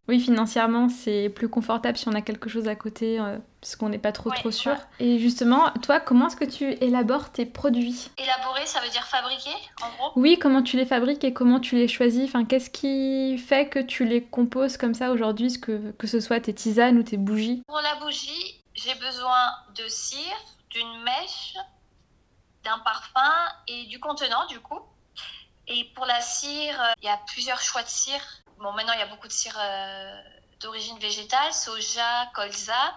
Oui, 0.07 0.19
financièrement, 0.19 0.89
c'est 0.89 1.29
plus 1.29 1.49
confortable 1.49 1.95
si 1.95 2.07
on 2.07 2.13
a 2.13 2.21
quelque 2.21 2.49
chose 2.49 2.67
à 2.67 2.75
côté, 2.75 3.19
euh, 3.19 3.37
parce 3.61 3.75
qu'on 3.75 3.89
n'est 3.89 3.99
pas 3.99 4.11
trop 4.11 4.31
trop 4.31 4.49
sûr. 4.49 4.75
Et 4.99 5.19
justement, 5.19 5.69
toi, 5.83 5.99
comment 5.99 6.29
est-ce 6.29 6.35
que 6.35 6.45
tu 6.45 6.65
élabores 6.83 7.31
tes 7.31 7.45
produits? 7.45 8.09
Élaborer, 8.17 8.65
ça 8.65 8.79
veut 8.79 8.89
dire 8.89 9.03
fabriquer, 9.03 9.53
en 9.83 9.89
gros? 9.89 10.11
Oui, 10.15 10.39
comment 10.39 10.63
tu 10.63 10.77
les 10.77 10.87
fabriques 10.87 11.23
et 11.23 11.31
comment 11.31 11.59
tu 11.59 11.75
les 11.75 11.87
choisis? 11.87 12.23
Enfin, 12.23 12.43
qu'est-ce 12.43 12.71
qui 12.71 13.37
fait 13.37 13.69
que 13.69 13.77
tu 13.77 14.03
les 14.03 14.23
composes 14.23 14.77
comme 14.77 14.95
ça 14.95 15.11
aujourd'hui, 15.11 15.61
que, 15.61 15.91
que 15.91 16.07
ce 16.07 16.19
soit 16.19 16.39
tes 16.39 16.55
tisanes 16.55 16.97
ou 16.97 17.03
tes 17.03 17.17
bougies? 17.17 17.61
Pour 17.67 17.79
la 17.79 18.03
bougie, 18.03 18.63
j'ai 18.73 18.95
besoin 18.95 19.51
de 19.75 19.87
cire, 19.87 20.17
d'une 20.71 21.03
mèche, 21.03 21.53
d'un 22.63 22.79
parfum 22.79 23.31
et 23.67 23.85
du 23.85 23.99
contenant, 23.99 24.47
du 24.47 24.59
coup. 24.59 24.79
Et 25.69 25.85
pour 25.95 26.05
la 26.05 26.19
cire, 26.19 26.81
euh, 26.81 26.93
il 27.01 27.05
y 27.05 27.09
a 27.09 27.17
plusieurs 27.27 27.61
choix 27.61 27.83
de 27.83 27.87
cire. 27.87 28.21
Bon, 28.57 28.71
maintenant, 28.73 28.93
il 28.93 28.99
y 28.99 29.03
a 29.03 29.07
beaucoup 29.07 29.27
de 29.27 29.31
cire 29.31 29.57
euh, 29.57 30.21
d'origine 30.59 30.97
végétale, 30.97 31.53
soja, 31.53 32.25
colza. 32.33 32.95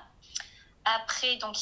Après, 0.85 1.37
donc, 1.37 1.57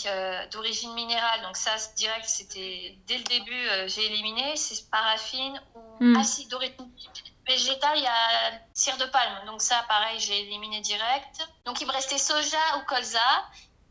d'origine 0.50 0.94
minérale, 0.94 1.42
donc 1.42 1.54
ça, 1.54 1.72
direct, 1.96 2.24
c'était 2.24 2.96
dès 3.06 3.18
le 3.18 3.24
début, 3.24 3.68
euh, 3.68 3.86
j'ai 3.86 4.06
éliminé, 4.06 4.56
c'est 4.56 4.88
paraffine 4.88 5.60
ou 5.74 6.04
hmm. 6.04 6.16
acide 6.16 6.48
d'origine 6.48 6.90
végétale, 7.46 7.98
il 7.98 8.04
y 8.04 8.06
a 8.06 8.52
cire 8.72 8.96
de 8.96 9.04
palme. 9.04 9.44
Donc 9.44 9.60
ça, 9.60 9.84
pareil, 9.88 10.18
j'ai 10.20 10.40
éliminé 10.40 10.80
direct. 10.80 11.46
Donc 11.66 11.82
il 11.82 11.86
me 11.86 11.92
restait 11.92 12.16
soja 12.16 12.78
ou 12.78 12.86
colza. 12.86 13.20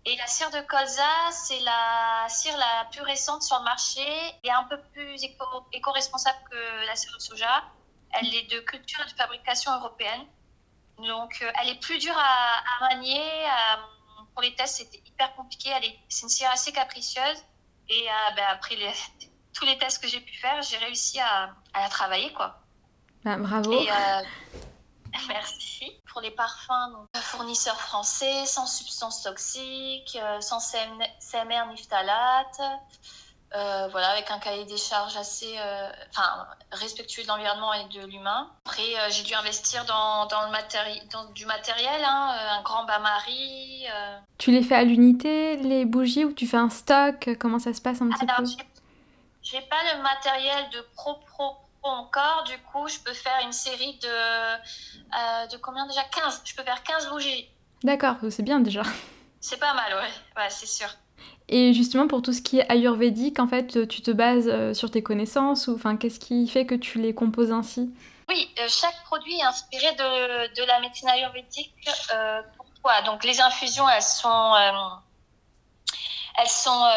Et 0.06 0.15
la 0.15 0.27
cire 0.27 0.50
de 0.51 0.62
colza, 0.62 1.32
c'est 1.32 1.60
la 1.60 2.25
cire 2.29 2.58
la 2.58 2.86
plus 2.91 3.01
récente 3.01 3.44
sur 3.44 3.58
le 3.58 3.63
marché. 3.63 4.01
Est 4.44 4.51
un 4.51 4.63
peu 4.63 4.79
plus 4.94 5.24
éco-responsable 5.24 6.38
que 6.50 6.86
la 6.88 6.96
cire 6.96 7.13
de 7.13 7.20
soja. 7.20 7.63
Elle 8.12 8.34
est 8.34 8.50
de 8.50 8.60
culture 8.62 9.01
et 9.01 9.12
de 9.12 9.15
fabrication 9.15 9.72
européenne. 9.75 10.25
Donc, 10.98 11.39
euh, 11.41 11.51
elle 11.62 11.70
est 11.70 11.79
plus 11.79 11.98
dure 12.00 12.18
à, 12.18 12.89
manier. 12.89 13.24
pour 14.34 14.41
les 14.41 14.56
tests, 14.56 14.77
c'était 14.77 15.01
hyper 15.06 15.36
compliqué. 15.36 15.70
C'est 16.08 16.24
une 16.24 16.29
cire 16.29 16.50
assez 16.51 16.72
capricieuse. 16.72 17.44
Et 17.89 18.08
euh, 18.08 18.36
ben, 18.36 18.46
après 18.50 18.75
tous 19.53 19.65
les 19.65 19.77
tests 19.77 20.01
que 20.01 20.08
j'ai 20.08 20.22
pu 20.22 20.36
faire, 20.38 20.62
j'ai 20.62 20.77
réussi 20.77 21.20
à, 21.20 21.53
la 21.74 21.89
travailler. 21.89 22.32
quoi. 22.34 22.62
Bah, 23.24 23.38
bravo. 23.38 23.74
Euh, 23.74 24.22
merci. 25.28 25.92
Pour 26.12 26.22
les 26.22 26.32
parfums, 26.32 26.92
donc, 26.94 27.08
fournisseur 27.22 27.80
français, 27.80 28.46
sans 28.46 28.68
substances 28.68 29.24
toxiques, 29.24 30.18
sans 30.39 30.60
CMR 30.60 31.68
ni 31.72 31.78
phtalates. 31.78 32.62
Euh, 33.56 33.88
voilà, 33.89 34.10
avec 34.10 34.30
un 34.30 34.38
cahier 34.38 34.66
des 34.66 34.78
charges 34.78 35.18
assez 35.18 35.56
euh, 35.58 35.89
enfin, 36.12 36.46
respectueux 36.72 37.24
de 37.24 37.28
l'environnement 37.28 37.74
et 37.74 37.88
de 37.88 38.06
l'humain. 38.06 38.48
Après, 38.66 38.84
euh, 38.84 39.10
j'ai 39.10 39.24
dû 39.24 39.34
investir 39.34 39.86
dans, 39.86 40.28
dans 40.28 40.46
le 40.46 40.51
matéri 40.51 41.01
dans 41.12 41.25
du 41.32 41.48
matériel, 41.48 42.04
hein, 42.06 42.36
un 42.60 42.62
grand 42.62 42.86
bain-marie. 42.86 43.86
Tu 44.38 44.51
les 44.51 44.62
fais 44.62 44.75
à 44.75 44.84
l'unité, 44.84 45.58
les 45.58 45.86
bougies, 45.86 46.25
ou 46.25 46.34
tu 46.34 46.46
fais 46.46 46.58
un 46.58 46.70
stock? 46.70 47.28
Comment 47.39 47.58
ça 47.58 47.74
se 47.74 47.82
passe 47.82 48.01
un 48.01 48.10
petit 48.10 48.25
peu? 48.28 48.63
J'ai 49.42 49.62
pas 49.62 49.96
le 49.96 50.04
matériel 50.04 50.70
de 50.70 50.82
pro, 50.96 51.16
pro, 51.16 51.54
pro 51.54 51.69
encore. 51.89 52.43
Du 52.46 52.58
coup, 52.72 52.88
je 52.88 53.00
peux 53.00 53.13
faire 53.13 53.39
une 53.43 53.51
série 53.51 54.00
de, 54.01 55.48
de 55.51 55.58
combien 55.58 55.86
déjà? 55.88 56.03
15. 56.03 56.41
Je 56.46 56.55
peux 56.55 56.63
faire 56.63 56.84
15 56.84 57.10
bougies. 57.10 57.50
D'accord, 57.84 58.15
c'est 58.29 58.43
bien 58.43 58.60
déjà. 58.60 58.84
C'est 59.41 59.60
pas 59.60 59.74
mal, 59.74 59.93
ouais, 59.93 60.41
ouais 60.41 60.50
c'est 60.50 60.67
sûr. 60.67 60.89
Et 61.48 61.74
justement, 61.74 62.08
pour 62.08 62.22
tout 62.22 62.34
ce 62.34 62.41
qui 62.41 62.60
est 62.60 62.69
ayurvédique, 62.72 63.39
en 63.39 63.48
fait, 63.48 63.88
tu 63.88 64.01
te 64.01 64.12
bases 64.12 64.48
euh, 64.48 64.74
sur 64.74 64.91
tes 64.91 65.01
connaissances 65.01 65.67
ou 65.67 65.75
enfin, 65.75 65.98
qu'est-ce 65.98 66.19
qui 66.19 66.48
fait 66.48 66.65
que 66.65 66.75
tu 66.75 67.00
les 67.00 67.15
composes 67.15 67.51
ainsi? 67.51 67.91
Oui, 68.27 68.48
euh, 68.60 68.67
chaque 68.67 69.03
produit 69.05 69.39
est 69.39 69.43
inspiré 69.43 69.91
de, 69.93 70.55
de 70.55 70.67
la 70.67 70.79
médecine 70.81 71.10
ayurvédique 71.10 71.74
euh, 72.13 72.41
pour 72.55 72.67
toi. 72.81 73.01
Donc, 73.01 73.24
les 73.24 73.41
infusions, 73.41 73.89
elles 73.89 74.03
sont, 74.03 74.53
elles 76.39 76.50
sont, 76.50 76.88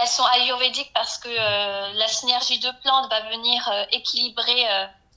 elles 0.00 0.08
sont 0.08 0.24
ayurvédiques 0.24 0.92
parce 0.94 1.18
que 1.18 1.28
la 1.28 2.08
synergie 2.08 2.58
de 2.58 2.70
plantes 2.82 3.10
va 3.10 3.20
venir 3.28 3.86
équilibrer 3.92 4.66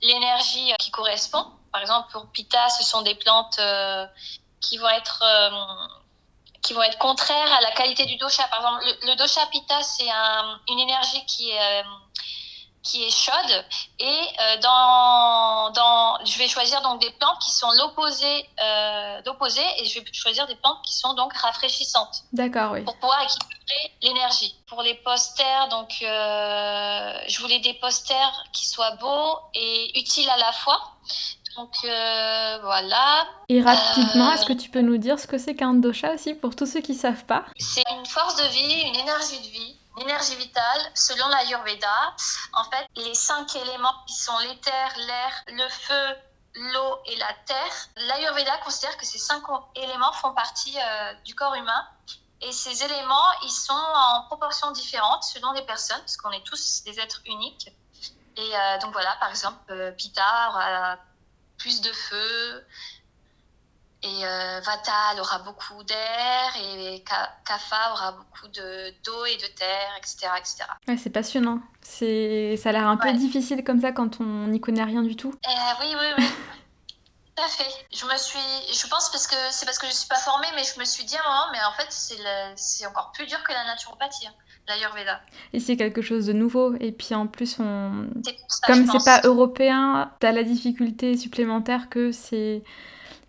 l'énergie 0.01 0.73
qui 0.79 0.91
correspond. 0.91 1.45
Par 1.71 1.81
exemple, 1.81 2.11
pour 2.11 2.27
Pita, 2.27 2.69
ce 2.69 2.83
sont 2.83 3.01
des 3.01 3.15
plantes 3.15 3.59
qui 4.61 4.77
vont 4.77 4.89
être 4.89 5.23
qui 6.61 6.73
vont 6.73 6.83
être 6.83 6.97
contraires 6.97 7.53
à 7.53 7.61
la 7.61 7.71
qualité 7.71 8.05
du 8.05 8.17
dosha. 8.17 8.47
Par 8.47 8.59
exemple, 8.59 8.97
le, 9.03 9.15
dosha 9.15 9.45
pitta, 9.47 9.81
c'est 9.81 10.09
un, 10.09 10.59
une 10.69 10.79
énergie 10.79 11.25
qui 11.25 11.51
est, 11.51 11.59
euh, 11.59 11.83
qui 12.89 13.03
est 13.03 13.09
chaude. 13.09 13.65
Et 13.99 14.05
euh, 14.05 14.57
dans, 14.61 15.71
dans, 15.71 16.25
je 16.25 16.37
vais 16.37 16.47
choisir 16.47 16.81
donc 16.81 17.01
des 17.01 17.11
plantes 17.11 17.39
qui 17.43 17.51
sont 17.51 17.71
l'opposé 17.77 18.49
euh, 18.61 19.21
d'opposé 19.23 19.61
et 19.79 19.85
je 19.85 19.99
vais 19.99 20.05
choisir 20.11 20.47
des 20.47 20.55
plantes 20.55 20.81
qui 20.85 20.93
sont 20.93 21.13
donc 21.13 21.33
rafraîchissantes. 21.33 22.23
D'accord, 22.33 22.71
oui. 22.71 22.83
Pour 22.83 22.95
pouvoir 22.97 23.21
équilibrer 23.23 23.93
l'énergie. 24.01 24.55
Pour 24.67 24.81
les 24.81 24.95
posters, 24.95 25.67
donc 25.69 25.89
je 25.99 27.39
voulais 27.41 27.59
des 27.59 27.73
posters 27.75 28.43
qui 28.53 28.67
soient 28.67 28.95
beaux 28.95 29.39
et 29.53 29.99
utiles 29.99 30.29
à 30.29 30.37
la 30.37 30.51
fois. 30.51 30.79
Donc 31.55 31.75
euh, 31.83 32.59
voilà. 32.61 33.27
Et 33.49 33.61
rapidement, 33.61 34.31
est-ce 34.31 34.45
que 34.45 34.53
tu 34.53 34.69
peux 34.69 34.81
nous 34.81 34.97
dire 34.97 35.19
ce 35.19 35.27
que 35.27 35.37
c'est 35.37 35.55
qu'un 35.55 35.73
dosha 35.73 36.13
aussi 36.13 36.33
pour 36.33 36.55
tous 36.55 36.65
ceux 36.65 36.79
qui 36.79 36.95
savent 36.95 37.25
pas? 37.25 37.43
C'est 37.57 37.83
une 37.91 38.05
force 38.05 38.37
de 38.37 38.47
vie, 38.47 38.81
une 38.87 38.95
énergie 38.95 39.39
de 39.39 39.47
vie, 39.47 39.75
une 39.99 40.07
énergie 40.07 40.35
vitale 40.35 40.91
selon 40.95 41.27
l'Ayurveda. 41.27 42.15
En 42.53 42.63
fait, 42.65 42.87
les 42.95 43.13
cinq 43.13 43.55
éléments 43.55 43.93
qui 44.07 44.15
sont 44.15 44.37
l'éther, 44.39 44.93
l'air, 44.97 45.43
le 45.47 45.67
feu, 45.69 46.15
l'eau 46.55 46.99
et 47.05 47.15
la 47.17 47.33
terre, 47.45 47.87
l'Ayurveda 47.97 48.57
considère 48.59 48.95
que 48.97 49.05
ces 49.05 49.17
cinq 49.17 49.43
éléments 49.75 50.13
font 50.13 50.33
partie 50.33 50.77
euh, 50.79 51.13
du 51.25 51.35
corps 51.35 51.55
humain. 51.55 51.87
Et 52.41 52.51
ces 52.53 52.83
éléments, 52.83 53.31
ils 53.43 53.51
sont 53.51 53.73
en 53.73 54.23
proportions 54.23 54.71
différentes 54.71 55.23
selon 55.23 55.51
les 55.51 55.63
personnes, 55.63 55.99
parce 55.99 56.15
qu'on 56.15 56.31
est 56.31 56.45
tous 56.45 56.83
des 56.85 56.99
êtres 56.99 57.21
uniques. 57.25 57.69
Et 58.37 58.55
euh, 58.55 58.79
donc 58.79 58.93
voilà, 58.93 59.17
par 59.19 59.29
exemple, 59.29 59.93
Pitta 59.97 60.97
plus 61.57 61.81
de 61.81 61.91
feu. 61.91 62.65
Et 64.01 64.25
euh, 64.25 64.61
Vatal 64.61 65.19
aura 65.19 65.39
beaucoup 65.39 65.83
d'air 65.83 66.55
et 66.61 67.03
Kafa 67.45 67.91
aura 67.91 68.13
beaucoup 68.13 68.47
d'eau 68.47 69.25
et 69.25 69.35
de 69.35 69.47
terre, 69.57 69.91
etc. 69.97 70.27
etc. 70.37 70.55
Ouais, 70.87 70.95
c'est 70.95 71.09
passionnant. 71.09 71.59
Ça 71.81 72.05
a 72.05 72.71
l'air 72.71 72.87
un 72.87 72.97
peu 72.97 73.11
difficile 73.13 73.63
comme 73.63 73.81
ça 73.81 73.91
quand 73.91 74.21
on 74.21 74.47
n'y 74.47 74.61
connaît 74.61 74.83
rien 74.83 75.03
du 75.03 75.17
tout. 75.17 75.33
Euh, 75.45 75.73
oui, 75.81 75.95
oui, 75.99 76.07
oui. 76.17 76.25
Tout 77.35 77.43
à 77.43 77.47
fait. 77.47 77.85
Je 77.93 78.05
me 78.05 78.17
suis, 78.17 78.73
je 78.73 78.87
pense 78.87 79.09
parce 79.11 79.27
que 79.27 79.35
c'est 79.51 79.65
parce 79.65 79.79
que 79.79 79.87
je 79.87 79.93
suis 79.93 80.07
pas 80.07 80.15
formée, 80.15 80.47
mais 80.55 80.63
je 80.63 80.79
me 80.79 80.85
suis 80.85 81.03
dit 81.03 81.17
à 81.17 81.19
un 81.19 81.29
moment, 81.29 81.51
mais 81.51 81.59
en 81.63 81.73
fait 81.73 81.87
c'est, 82.55 82.85
encore 82.85 83.11
plus 83.11 83.25
dur 83.25 83.43
que 83.43 83.51
la 83.51 83.65
naturopathie. 83.65 84.27
Hein 84.27 84.33
l'Ayurveda. 84.69 85.21
Et 85.53 85.59
c'est 85.59 85.75
quelque 85.75 86.01
chose 86.01 86.27
de 86.27 86.33
nouveau. 86.33 86.75
Et 86.79 86.91
puis 86.91 87.15
en 87.15 87.27
plus, 87.27 87.57
on... 87.59 88.07
comme 88.67 88.85
c'est 88.85 89.03
pas 89.03 89.21
européen, 89.23 90.11
t'as 90.19 90.31
la 90.31 90.43
difficulté 90.43 91.17
supplémentaire 91.17 91.89
que 91.89 92.11
c'est 92.11 92.63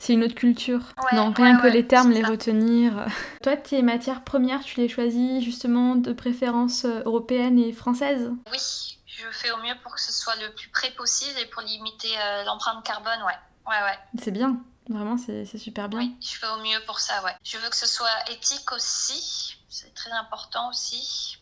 c'est 0.01 0.15
une 0.15 0.25
autre 0.25 0.35
culture. 0.35 0.81
Donc 1.13 1.37
rien 1.37 1.61
que 1.61 1.69
les 1.69 1.87
termes, 1.87 2.11
les 2.11 2.25
retenir. 2.25 3.07
Toi, 3.45 3.57
tes 3.57 3.83
matières 3.83 4.25
premières, 4.25 4.65
tu 4.65 4.81
les 4.81 4.89
choisis 4.89 5.45
justement 5.45 5.95
de 5.95 6.13
préférence 6.13 6.85
euh, 6.85 7.03
européenne 7.05 7.57
et 7.57 7.73
française 7.73 8.33
Oui, 8.51 8.99
je 9.07 9.27
fais 9.31 9.53
au 9.53 9.59
mieux 9.59 9.75
pour 9.85 9.95
que 9.95 10.01
ce 10.01 10.13
soit 10.13 10.35
le 10.37 10.53
plus 10.55 10.69
près 10.71 10.91
possible 10.91 11.39
et 11.39 11.47
pour 11.47 11.63
limiter 11.63 12.09
euh, 12.19 12.43
l'empreinte 12.43 12.85
carbone, 12.85 13.23
ouais. 13.25 13.39
Ouais, 13.69 13.83
ouais. 13.85 13.99
C'est 14.21 14.33
bien. 14.33 14.61
Vraiment, 14.89 15.17
c'est 15.17 15.47
super 15.57 15.89
bien. 15.89 16.01
Oui, 16.01 16.17
je 16.21 16.37
fais 16.37 16.49
au 16.49 16.63
mieux 16.63 16.85
pour 16.85 16.99
ça, 16.99 17.23
ouais. 17.23 17.37
Je 17.45 17.59
veux 17.59 17.69
que 17.69 17.77
ce 17.77 17.87
soit 17.87 18.09
éthique 18.29 18.73
aussi 18.73 19.57
c'est 19.71 19.95
très 19.95 20.11
important 20.11 20.69
aussi. 20.69 21.39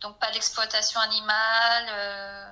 Donc 0.00 0.18
pas 0.18 0.30
d'exploitation 0.32 1.00
animale, 1.00 1.86
euh, 1.90 2.50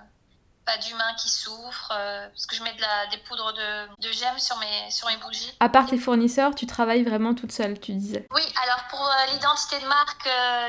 pas 0.66 0.76
d'humains 0.78 1.14
qui 1.16 1.28
souffrent, 1.28 1.92
euh, 1.96 2.28
parce 2.28 2.46
que 2.46 2.56
je 2.56 2.62
mets 2.62 2.74
de 2.74 2.80
la, 2.80 3.06
des 3.06 3.18
poudres 3.18 3.52
de, 3.52 4.08
de 4.08 4.12
gemmes 4.12 4.38
sur 4.38 4.56
mes, 4.58 4.90
sur 4.90 5.08
mes 5.08 5.16
bougies. 5.16 5.56
À 5.60 5.68
part 5.68 5.86
tes 5.86 5.98
fournisseurs, 5.98 6.54
tu 6.54 6.66
travailles 6.66 7.04
vraiment 7.04 7.34
toute 7.34 7.52
seule, 7.52 7.78
tu 7.80 7.92
disais 7.92 8.26
Oui, 8.32 8.42
alors 8.62 8.84
pour 8.90 9.06
euh, 9.06 9.32
l'identité 9.32 9.78
de 9.80 9.86
marque, 9.86 10.28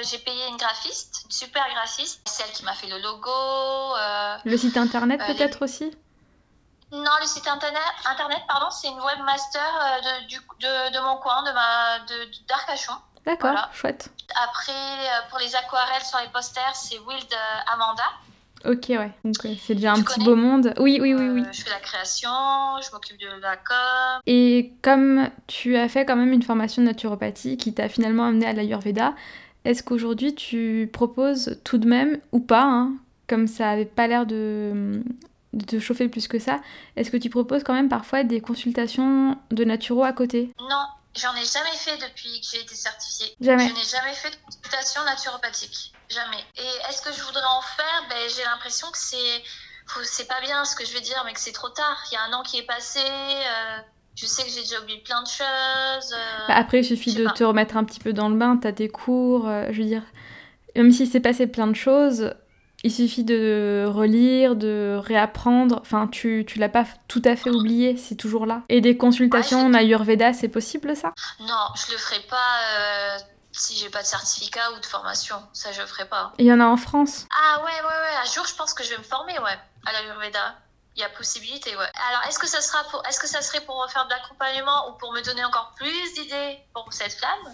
j'ai 0.09 0.19
payé 0.19 0.47
une 0.47 0.57
graphiste, 0.57 1.23
une 1.25 1.31
super 1.31 1.67
graphiste, 1.73 2.21
celle 2.25 2.51
qui 2.51 2.63
m'a 2.63 2.73
fait 2.73 2.87
le 2.87 2.99
logo. 2.99 3.31
le 4.45 4.57
site 4.57 4.77
internet 4.77 5.21
peut-être 5.25 5.63
aussi 5.63 5.91
non, 6.89 7.11
le 7.19 7.27
site 7.27 7.45
internet, 7.45 7.81
internet 8.05 8.39
pardon, 8.47 8.71
c'est 8.71 8.87
une 8.87 9.01
webmaster 9.01 10.01
de, 10.03 10.37
de, 10.37 10.93
de, 10.93 10.99
mon 11.03 11.17
coin, 11.17 11.43
de 11.43 11.51
ma 11.51 11.99
d'Arcachon. 12.47 12.93
D'accord, 13.27 13.69
chouette. 13.73 14.09
Après, 14.41 14.71
euh, 14.71 15.29
pour 15.29 15.39
les 15.39 15.53
aquarelles 15.53 16.03
sur 16.03 16.17
les 16.19 16.29
posters, 16.29 16.75
c'est 16.75 16.97
Wild 16.99 17.33
euh, 17.33 17.73
Amanda. 17.73 18.05
Ok, 18.65 18.85
ouais. 18.89 19.11
Donc, 19.23 19.35
c'est 19.59 19.75
déjà 19.75 19.93
un 19.93 20.01
petit 20.01 20.23
beau 20.23 20.35
monde. 20.35 20.73
Oui, 20.79 20.99
oui, 21.01 21.13
oui, 21.13 21.29
oui. 21.29 21.41
Euh, 21.41 21.51
je 21.51 21.61
fais 21.61 21.69
la 21.69 21.79
création, 21.79 22.29
je 22.81 22.91
m'occupe 22.91 23.19
de 23.19 23.41
la 23.41 23.55
com. 23.55 24.21
Et 24.25 24.73
comme 24.81 25.29
tu 25.47 25.75
as 25.75 25.87
fait 25.87 26.05
quand 26.05 26.15
même 26.15 26.33
une 26.33 26.43
formation 26.43 26.81
de 26.81 26.87
naturopathie 26.87 27.57
qui 27.57 27.73
t'a 27.73 27.87
finalement 27.89 28.25
amené 28.25 28.45
à 28.45 28.53
l'Ayurveda, 28.53 29.13
est-ce 29.65 29.83
qu'aujourd'hui 29.83 30.33
tu 30.33 30.89
proposes 30.91 31.59
tout 31.63 31.77
de 31.77 31.87
même, 31.87 32.19
ou 32.31 32.39
pas, 32.39 32.63
hein, 32.63 32.93
comme 33.27 33.47
ça 33.47 33.69
avait 33.69 33.85
pas 33.85 34.07
l'air 34.07 34.25
de, 34.25 35.01
de 35.53 35.65
te 35.65 35.79
chauffer 35.79 36.07
plus 36.07 36.27
que 36.27 36.39
ça, 36.39 36.59
est-ce 36.95 37.11
que 37.11 37.17
tu 37.17 37.29
proposes 37.29 37.63
quand 37.63 37.73
même 37.73 37.89
parfois 37.89 38.23
des 38.23 38.41
consultations 38.41 39.37
de 39.51 39.63
naturo 39.63 40.03
à 40.03 40.13
côté? 40.13 40.49
Non, 40.59 40.85
J'en 41.17 41.35
ai 41.35 41.45
jamais 41.45 41.75
fait 41.75 41.97
depuis 41.97 42.41
que 42.41 42.47
j'ai 42.51 42.61
été 42.61 42.75
certifiée. 42.75 43.35
Jamais. 43.41 43.67
Je 43.69 43.73
n'ai 43.73 43.83
jamais 43.83 44.13
fait 44.13 44.29
de 44.29 44.35
consultation 44.45 45.03
naturopathique. 45.03 45.93
Jamais. 46.09 46.43
Et 46.57 46.89
est-ce 46.89 47.01
que 47.01 47.11
je 47.11 47.21
voudrais 47.23 47.43
en 47.43 47.61
faire? 47.61 48.05
Ben, 48.09 48.29
J'ai 48.35 48.43
l'impression 48.43 48.89
que 48.91 48.97
c'est. 48.97 49.43
C'est 50.03 50.27
pas 50.27 50.41
bien 50.41 50.65
ce 50.65 50.75
que 50.75 50.85
je 50.85 50.93
veux 50.93 50.99
dire, 50.99 51.23
mais 51.25 51.33
que 51.33 51.39
c'est 51.39 51.53
trop 51.53 51.69
tard. 51.69 51.97
Il 52.11 52.15
y 52.15 52.17
a 52.17 52.23
un 52.23 52.33
an 52.33 52.43
qui 52.43 52.57
est 52.57 52.65
passé. 52.65 52.99
Euh, 52.99 53.77
je 54.15 54.25
sais 54.25 54.43
que 54.43 54.49
j'ai 54.49 54.61
déjà 54.61 54.81
oublié 54.81 54.99
plein 54.99 55.21
de 55.21 55.27
choses. 55.27 56.13
Euh, 56.13 56.47
bah, 56.47 56.55
après, 56.55 56.79
il 56.79 56.83
suffit 56.83 57.13
de 57.13 57.25
te 57.29 57.43
remettre 57.43 57.77
un 57.77 57.85
petit 57.85 57.99
peu 57.99 58.11
dans 58.11 58.27
le 58.27 58.35
bain. 58.35 58.57
Tu 58.61 58.67
as 58.67 58.73
tes 58.73 58.89
cours. 58.89 59.47
Euh, 59.47 59.67
je 59.71 59.81
veux 59.81 59.87
dire, 59.87 60.03
même 60.75 60.91
s'il 60.91 61.07
s'est 61.07 61.21
passé 61.21 61.47
plein 61.47 61.67
de 61.67 61.75
choses, 61.75 62.33
il 62.83 62.91
suffit 62.91 63.23
de 63.23 63.85
relire, 63.87 64.55
de 64.55 64.99
réapprendre. 65.03 65.79
Enfin, 65.81 66.07
tu, 66.07 66.45
tu 66.47 66.59
l'as 66.59 66.69
pas 66.69 66.85
tout 67.07 67.21
à 67.25 67.35
fait 67.35 67.49
oublié, 67.49 67.97
c'est 67.97 68.15
toujours 68.15 68.45
là. 68.45 68.61
Et 68.69 68.81
des 68.81 68.97
consultations 68.97 69.65
en 69.65 69.73
Ayurveda, 69.73 70.33
c'est 70.33 70.47
possible 70.47 70.95
ça? 70.95 71.13
Non, 71.39 71.67
je 71.75 71.91
le 71.91 71.97
ferai 71.97 72.19
pas 72.29 72.37
euh, 72.77 73.17
si 73.51 73.75
j'ai 73.77 73.89
pas 73.89 74.01
de 74.01 74.07
certificat 74.07 74.71
ou 74.75 74.79
de 74.79 74.85
formation. 74.85 75.37
Ça, 75.53 75.71
je 75.71 75.81
le 75.81 75.87
ferai 75.87 76.07
pas. 76.07 76.33
Il 76.37 76.45
y 76.45 76.53
en 76.53 76.59
a 76.59 76.65
en 76.65 76.77
France? 76.77 77.27
Ah 77.31 77.59
ouais, 77.59 77.65
ouais, 77.65 77.87
ouais. 77.87 78.15
Un 78.21 78.31
jour, 78.31 78.45
je 78.45 78.55
pense 78.55 78.73
que 78.73 78.83
je 78.83 78.91
vais 78.91 78.97
me 78.97 79.03
former, 79.03 79.37
ouais, 79.39 79.57
à 79.85 79.91
l'Ayurveda. 79.93 80.55
Il 80.95 81.01
y 81.01 81.03
a 81.03 81.09
possibilité, 81.09 81.75
ouais. 81.75 81.91
Alors, 82.09 82.27
est-ce 82.27 82.39
que 82.39 82.47
ça 82.47 82.59
sera 82.59 82.83
pour, 82.89 83.03
est-ce 83.07 83.19
que 83.19 83.27
ça 83.27 83.41
serait 83.41 83.61
pour 83.61 83.85
faire 83.91 84.05
de 84.05 84.11
l'accompagnement 84.11 84.89
ou 84.89 84.97
pour 84.97 85.13
me 85.13 85.21
donner 85.21 85.45
encore 85.45 85.73
plus 85.77 86.13
d'idées 86.15 86.57
pour 86.73 86.87
cette 86.91 87.13
flamme? 87.13 87.53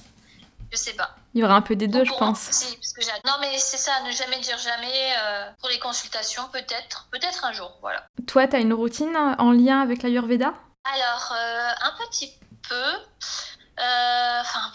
Je 0.74 0.77
sais 0.77 0.94
pas. 0.94 1.15
Il 1.36 1.42
y 1.42 1.44
aura 1.44 1.53
un 1.53 1.62
peu 1.62 1.75
des 1.75 1.88
deux, 1.88 2.03
je 2.03 2.13
pense. 2.13 2.39
Si, 2.50 2.75
parce 2.77 2.94
que 2.94 3.27
non, 3.27 3.34
mais 3.39 3.58
c'est 3.60 3.77
ça, 3.77 3.92
ne 4.01 4.12
jamais 4.12 4.39
dire 4.39 4.58
jamais. 4.58 5.13
Euh, 5.20 5.51
pour 5.60 5.70
les 5.70 5.77
consultations, 5.77 6.50
peut-être, 6.51 7.08
peut-être 7.12 7.46
un 7.46 7.53
jour, 7.53 7.77
voilà. 7.82 8.03
Toi, 8.27 8.48
tu 8.48 8.56
as 8.56 8.60
une 8.60 8.74
routine 8.74 9.15
en 9.15 9.51
lien 9.51 9.82
avec 9.82 10.01
l'Ayurveda? 10.01 10.53
Alors, 10.84 11.32
euh, 11.32 11.70
un 11.82 12.08
petit 12.08 12.34
peu. 12.68 12.75
Euh, 13.80 14.42
enfin, 14.42 14.72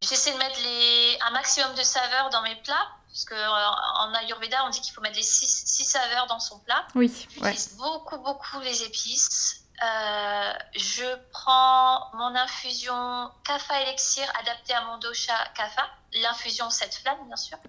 j'essaie 0.00 0.32
de 0.32 0.38
mettre 0.38 0.58
les, 0.62 1.18
un 1.26 1.30
maximum 1.32 1.74
de 1.74 1.82
saveurs 1.82 2.30
dans 2.30 2.42
mes 2.42 2.56
plats. 2.56 2.88
Parce 3.08 3.24
qu'en 3.24 4.12
Ayurveda, 4.14 4.64
on 4.66 4.70
dit 4.70 4.80
qu'il 4.80 4.92
faut 4.92 5.00
mettre 5.00 5.16
les 5.16 5.22
six, 5.22 5.46
six, 5.46 5.84
saveurs 5.84 6.26
dans 6.26 6.40
son 6.40 6.58
plat. 6.60 6.86
Oui. 6.94 7.26
J'utilise 7.30 7.76
beaucoup, 7.76 8.18
beaucoup 8.18 8.60
les 8.60 8.82
épices. 8.82 9.65
Euh, 9.82 10.52
je 10.74 11.04
prends 11.32 12.10
mon 12.14 12.34
infusion 12.34 13.30
Kapha 13.44 13.82
Elixir 13.82 14.26
adaptée 14.40 14.72
à 14.72 14.82
mon 14.84 14.96
dosha 14.96 15.34
Kapha, 15.54 15.86
l'infusion 16.14 16.70
cette 16.70 16.94
flamme 16.94 17.26
bien 17.26 17.36
sûr. 17.36 17.58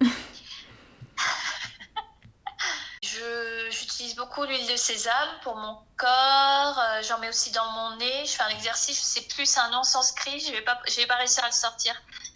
J'utilise 3.70 4.14
beaucoup 4.16 4.44
l'huile 4.44 4.66
de 4.70 4.76
sésame 4.76 5.28
pour 5.42 5.56
mon 5.56 5.78
corps, 5.96 6.78
euh, 6.78 7.02
j'en 7.02 7.18
mets 7.18 7.28
aussi 7.28 7.50
dans 7.50 7.70
mon 7.72 7.96
nez, 7.96 8.24
je 8.24 8.32
fais 8.32 8.42
un 8.42 8.48
exercice, 8.48 8.98
c'est 8.98 9.28
plus 9.28 9.58
un 9.58 9.70
nom 9.70 9.82
sanskrit, 9.82 10.40
je 10.40 10.52
vais 10.52 10.62
pas, 10.62 10.80
vais 10.96 11.06
pas 11.06 11.16
réussir 11.16 11.44
à 11.44 11.48
le 11.48 11.52
sortir. 11.52 11.94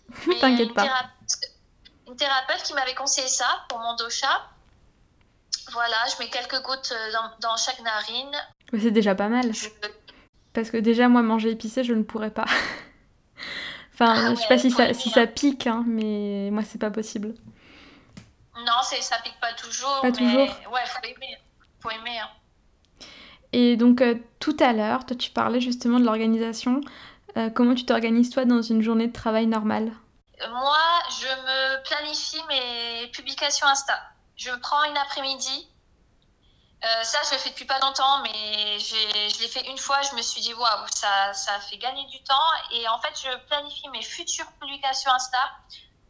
T'inquiète 0.41 0.75
pas. 0.75 1.09
une 2.07 2.17
thérapeute 2.17 2.63
qui 2.65 2.75
m'avait 2.75 2.95
conseillé 2.95 3.29
ça 3.29 3.65
pour 3.69 3.79
mon 3.79 3.95
dosha. 3.95 4.51
Voilà, 5.71 5.97
je 6.09 6.23
mets 6.23 6.29
quelques 6.29 6.61
gouttes 6.63 6.93
euh, 6.93 7.13
dans 7.41 7.57
chaque 7.57 7.81
narine 7.81 8.37
c'est 8.79 8.91
déjà 8.91 9.15
pas 9.15 9.29
mal. 9.29 9.53
Parce 10.53 10.71
que 10.71 10.77
déjà, 10.77 11.09
moi, 11.09 11.23
manger 11.23 11.51
épicé, 11.51 11.83
je 11.85 11.95
ne 11.95 12.03
pourrais 12.03 12.31
pas. 12.31 12.47
Enfin, 13.95 14.15
Ah 14.17 14.31
je 14.31 14.35
sais 14.37 14.43
ouais, 14.43 14.49
pas 14.49 14.59
si 14.59 14.71
ça, 14.71 14.85
aimer, 14.87 14.95
si 14.95 15.11
ça 15.11 15.27
pique, 15.27 15.67
hein, 15.67 15.85
mais 15.87 16.49
moi, 16.51 16.63
c'est 16.65 16.79
pas 16.79 16.91
possible. 16.91 17.35
Non, 18.57 18.83
ça 18.83 19.17
pique 19.23 19.39
pas 19.41 19.53
toujours. 19.53 20.01
Pas 20.01 20.09
mais... 20.11 20.13
toujours. 20.13 20.73
Ouais, 20.73 20.81
faut 20.87 21.05
aimer. 21.07 21.37
Faut 21.81 21.91
aimer. 21.91 22.19
hein. 22.19 22.29
Et 23.53 23.77
donc, 23.77 24.01
euh, 24.01 24.15
tout 24.41 24.57
à 24.61 24.73
l'heure, 24.73 25.05
toi, 25.05 25.15
tu 25.17 25.31
parlais 25.31 25.61
justement 25.61 26.01
de 26.01 26.05
l'organisation. 26.05 26.81
Euh, 27.37 27.51
comment 27.51 27.75
tu 27.75 27.85
t'organises, 27.85 28.31
toi, 28.31 28.45
dans 28.47 28.63
une 28.63 28.83
journée 28.83 29.09
de 29.09 29.13
travail 29.13 29.47
normale? 29.47 29.93
Moi, 30.51 30.79
je 31.11 31.27
me 31.27 31.83
planifie 31.85 32.41
mes 32.49 33.09
publications 33.13 33.67
Insta. 33.67 33.95
Je 34.37 34.51
prends 34.61 34.83
une 34.85 34.97
après-midi. 34.97 35.69
Euh, 36.85 37.03
ça, 37.05 37.19
je 37.29 37.35
le 37.35 37.39
fais 37.39 37.51
depuis 37.51 37.65
pas 37.65 37.79
longtemps, 37.79 38.19
mais 38.23 38.79
je 38.81 39.41
l'ai 39.41 39.49
fait 39.49 39.69
une 39.71 39.79
fois. 39.79 40.03
Je 40.03 40.17
me 40.17 40.23
suis 40.23 40.41
dit, 40.41 40.53
waouh, 40.53 40.87
ça, 40.95 41.33
ça 41.33 41.61
fait 41.61 41.79
gagner 41.79 42.05
du 42.07 42.21
temps. 42.25 42.49
Et 42.73 42.89
en 42.89 42.99
fait, 43.01 43.13
je 43.23 43.37
planifie 43.47 43.89
mes 43.91 44.03
futures 44.03 44.51
publications 44.61 45.13
Insta 45.13 45.39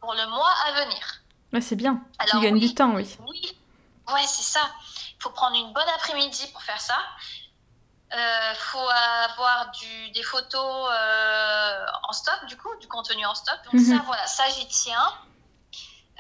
pour 0.01 0.15
le 0.15 0.27
mois 0.29 0.53
à 0.67 0.73
venir. 0.85 1.21
Ouais, 1.53 1.61
c'est 1.61 1.77
bien. 1.77 2.01
tu 2.19 2.31
Alors, 2.31 2.43
gagnes 2.43 2.55
oui. 2.55 2.69
du 2.69 2.75
temps, 2.75 2.91
oui. 2.95 3.17
Oui, 3.29 3.59
ouais, 4.15 4.27
c'est 4.27 4.43
ça. 4.43 4.63
Il 5.19 5.23
faut 5.23 5.31
prendre 5.31 5.57
une 5.57 5.73
bonne 5.75 5.89
après-midi 5.95 6.47
pour 6.53 6.63
faire 6.63 6.81
ça. 6.81 6.97
Il 8.15 8.57
faut 8.59 8.89
avoir 9.25 9.71
du, 9.73 10.11
des 10.11 10.23
photos 10.23 10.91
euh, 10.93 11.87
en 12.09 12.13
stock, 12.13 12.45
du 12.47 12.57
coup, 12.59 12.69
du 12.81 12.89
contenu 12.89 13.25
en 13.25 13.35
stock. 13.35 13.59
Donc 13.65 13.75
Mhm. 13.75 13.97
ça, 13.99 14.03
voilà, 14.05 14.27
ça 14.27 14.45
j'y 14.49 14.67
tiens. 14.69 15.13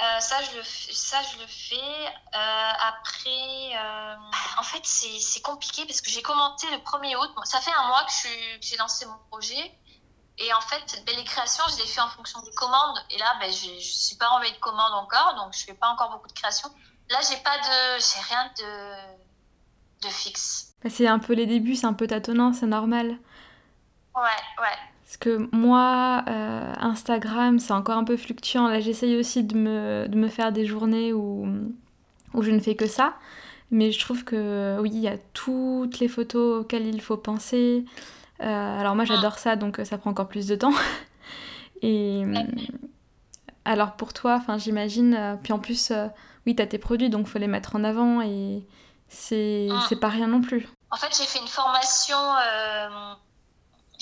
Euh, 0.01 0.21
ça, 0.21 0.43
je 0.43 0.57
le, 0.57 0.63
ça, 0.65 1.19
je 1.23 1.39
le 1.39 1.47
fais. 1.47 1.77
Euh, 1.77 2.73
après, 2.89 3.77
euh, 3.77 4.15
en 4.59 4.63
fait, 4.63 4.81
c'est 4.85 5.43
compliqué 5.43 5.85
parce 5.87 6.01
que 6.01 6.11
j'ai 6.11 6.23
commenté 6.23 6.67
le 6.71 6.79
1er 6.79 7.17
août. 7.17 7.31
Bon, 7.37 7.45
ça 7.45 7.61
fait 7.61 7.73
un 7.73 7.87
mois 7.87 8.05
que 8.05 8.13
j'ai 8.61 8.77
lancé 8.77 9.07
mon 9.07 9.19
projet. 9.31 9.73
Et 10.39 10.53
en 10.55 10.61
fait, 10.63 11.03
ben, 11.07 11.15
les 11.15 11.25
créations, 11.25 11.65
je 11.71 11.77
les 11.77 11.87
fais 11.87 12.01
en 12.01 12.09
fonction 12.09 12.41
des 12.41 12.53
commandes. 12.53 12.99
Et 13.11 13.19
là, 13.19 13.37
ben, 13.39 13.53
je 13.53 13.71
ne 13.71 13.81
suis 13.81 14.17
pas 14.17 14.29
envoyée 14.31 14.53
de 14.53 14.59
commande 14.59 14.93
encore, 14.95 15.35
donc 15.37 15.53
je 15.53 15.61
ne 15.61 15.67
fais 15.67 15.75
pas 15.75 15.89
encore 15.89 16.11
beaucoup 16.11 16.29
de 16.29 16.33
créations. 16.33 16.71
Là, 17.11 17.19
j'ai 17.29 17.37
pas 17.43 17.59
de, 17.59 18.01
j'ai 18.01 18.21
rien 18.29 18.51
de, 18.59 20.09
de 20.09 20.09
fixe. 20.09 20.75
Bah, 20.83 20.91
c'est 20.91 21.07
un 21.07 21.19
peu 21.19 21.35
les 21.35 21.47
débuts, 21.47 21.77
c'est 21.77 21.87
un 21.87 21.93
peu 21.93 22.07
tâtonnant, 22.07 22.53
c'est 22.55 22.67
normal. 22.67 23.19
Ouais, 24.17 24.23
ouais. 24.59 24.79
Parce 25.12 25.19
que 25.19 25.54
moi, 25.54 26.25
euh, 26.26 26.73
Instagram, 26.81 27.59
c'est 27.59 27.75
encore 27.75 27.99
un 27.99 28.04
peu 28.04 28.16
fluctuant. 28.16 28.66
Là, 28.66 28.81
j'essaye 28.81 29.14
aussi 29.19 29.45
de 29.45 29.54
me, 29.54 30.07
de 30.09 30.16
me 30.16 30.28
faire 30.28 30.52
des 30.52 30.64
journées 30.64 31.12
où, 31.12 31.47
où 32.33 32.42
je 32.42 32.50
ne 32.50 32.59
fais 32.59 32.76
que 32.76 32.87
ça. 32.87 33.12
Mais 33.71 33.92
je 33.92 34.00
trouve 34.00 34.25
que 34.25 34.78
oui, 34.81 34.88
il 34.90 35.00
y 35.00 35.09
a 35.09 35.19
toutes 35.35 35.99
les 35.99 36.09
photos 36.09 36.62
auxquelles 36.62 36.87
il 36.87 37.02
faut 37.02 37.19
penser. 37.19 37.85
Euh, 38.40 38.81
alors 38.81 38.95
moi, 38.97 39.04
j'adore 39.04 39.38
ça, 39.38 39.54
donc 39.54 39.81
euh, 39.81 39.85
ça 39.85 39.99
prend 39.99 40.09
encore 40.09 40.28
plus 40.28 40.47
de 40.47 40.57
temps. 40.57 40.73
Et 41.83 42.23
alors 43.66 43.97
pour 43.97 44.14
toi, 44.14 44.37
enfin, 44.40 44.57
j'imagine. 44.57 45.38
puis 45.42 45.52
en 45.52 45.59
plus, 45.59 45.90
euh, 45.90 46.07
oui, 46.47 46.57
tu 46.57 46.62
as 46.62 46.66
tes 46.66 46.78
produits, 46.78 47.11
donc 47.11 47.26
faut 47.26 47.38
les 47.38 47.49
mettre 47.49 47.76
en 47.76 47.85
avant 47.85 48.23
et 48.23 48.66
c'est 49.09 49.69
Ah. 49.71 49.85
c'est 49.90 50.00
pas 50.00 50.09
rien 50.09 50.28
non 50.28 50.40
plus. 50.40 50.66
En 50.90 50.97
fait, 50.97 51.14
j'ai 51.14 51.26
fait 51.26 51.38
une 51.38 51.49
formation 51.49 52.16
euh, 52.16 53.14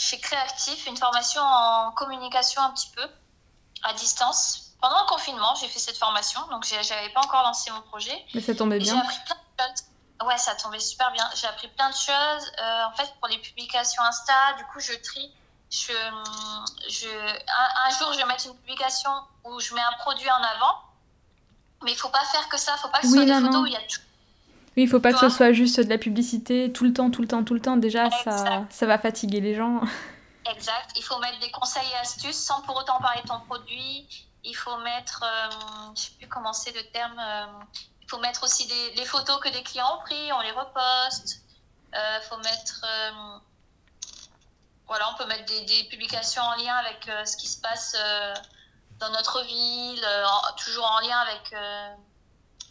chez 0.00 0.18
Créactif, 0.18 0.86
une 0.86 0.96
formation 0.96 1.42
en 1.42 1.90
communication 1.92 2.62
un 2.62 2.70
petit 2.70 2.90
peu 2.96 3.06
à 3.82 3.92
distance. 3.94 4.72
Pendant 4.80 5.00
le 5.02 5.06
confinement, 5.08 5.54
j'ai 5.56 5.68
fait 5.68 5.78
cette 5.78 5.98
formation, 5.98 6.40
donc 6.48 6.64
j'avais 6.64 7.10
pas 7.10 7.20
encore 7.20 7.42
lancé 7.42 7.70
mon 7.70 7.82
projet. 7.82 8.24
Mais 8.34 8.40
ça 8.40 8.54
tombait 8.54 8.78
Et 8.78 8.80
J'ai 8.84 8.92
bien. 8.92 9.00
appris 9.02 9.18
plein 9.26 9.68
de 9.68 9.76
choses. 9.76 10.26
Ouais, 10.26 10.38
ça 10.38 10.54
tombait 10.54 10.80
super 10.80 11.10
bien. 11.12 11.28
J'ai 11.34 11.46
appris 11.46 11.68
plein 11.68 11.88
de 11.90 11.94
choses. 11.94 12.52
Euh, 12.60 12.84
en 12.84 12.92
fait, 12.92 13.12
pour 13.20 13.28
les 13.28 13.38
publications 13.38 14.02
Insta, 14.02 14.54
du 14.58 14.64
coup, 14.66 14.80
je 14.80 14.92
trie. 14.94 15.32
Je, 15.70 15.92
je, 16.88 17.08
un, 17.08 17.86
un 17.86 17.90
jour, 17.98 18.12
je 18.12 18.18
vais 18.18 18.24
mettre 18.24 18.46
une 18.46 18.56
publication 18.56 19.10
où 19.44 19.60
je 19.60 19.74
mets 19.74 19.80
un 19.82 19.92
produit 19.98 20.30
en 20.30 20.42
avant. 20.42 20.80
Mais 21.84 21.92
il 21.92 21.96
faut 21.96 22.08
pas 22.10 22.24
faire 22.24 22.48
que 22.48 22.58
ça. 22.58 22.74
Il 22.76 22.80
faut 22.80 22.88
pas 22.88 23.00
que 23.00 23.06
ce 23.06 23.12
Oui, 23.12 23.26
soit 23.26 23.34
des 23.34 23.40
photos 23.46 23.62
où 23.62 23.66
il 23.66 23.72
y 23.72 23.76
a 23.76 23.80
tout. 23.80 24.00
Oui, 24.76 24.84
il 24.84 24.88
faut 24.88 25.00
pas 25.00 25.12
que 25.12 25.18
ce 25.18 25.28
soit 25.28 25.52
juste 25.52 25.80
de 25.80 25.88
la 25.88 25.98
publicité 25.98 26.72
tout 26.72 26.84
le 26.84 26.92
temps, 26.92 27.10
tout 27.10 27.22
le 27.22 27.28
temps, 27.28 27.42
tout 27.44 27.54
le 27.54 27.60
temps. 27.60 27.76
Déjà, 27.76 28.08
ça, 28.10 28.30
Exact. 28.30 28.72
ça 28.72 28.86
va 28.86 28.98
fatiguer 28.98 29.40
les 29.40 29.54
gens. 29.54 29.80
Exact. 30.50 30.90
Il 30.96 31.02
faut 31.02 31.18
mettre 31.18 31.38
des 31.40 31.50
conseils 31.50 31.86
et 31.92 31.96
astuces 31.96 32.36
sans 32.38 32.60
pour 32.62 32.76
autant 32.76 32.98
parler 33.00 33.20
de 33.22 33.28
ton 33.28 33.40
produit. 33.40 34.06
Il 34.44 34.54
faut 34.54 34.76
mettre, 34.78 35.22
euh, 35.24 35.50
je 35.96 36.00
sais 36.02 36.10
plus 36.18 36.28
comment 36.28 36.52
c'est 36.52 36.72
le 36.74 36.82
terme. 36.92 37.18
euh, 37.18 37.46
il 38.02 38.08
faut 38.08 38.18
mettre 38.18 38.42
aussi 38.44 38.66
des, 38.66 38.94
les 38.96 39.04
photos 39.04 39.38
que 39.40 39.48
des 39.50 39.62
clients 39.62 39.86
ont 39.98 40.02
pris, 40.02 40.32
on 40.32 40.40
les 40.40 40.50
reposte. 40.52 41.42
Il 41.92 42.22
faut 42.28 42.36
mettre, 42.38 42.84
euh, 42.84 43.38
voilà, 44.86 45.10
on 45.12 45.14
peut 45.18 45.26
mettre 45.26 45.44
des, 45.46 45.60
des 45.62 45.84
publications 45.88 46.42
en 46.42 46.54
lien 46.56 46.74
avec 46.76 47.08
euh, 47.08 47.24
ce 47.24 47.36
qui 47.36 47.46
se 47.48 47.60
passe 47.60 47.94
euh, 47.98 48.34
dans 48.98 49.10
notre 49.10 49.42
ville, 49.44 50.02
euh, 50.04 50.24
en- 50.26 50.56
toujours 50.56 50.84
en 50.90 51.00
lien 51.00 51.18
avec. 51.18 51.52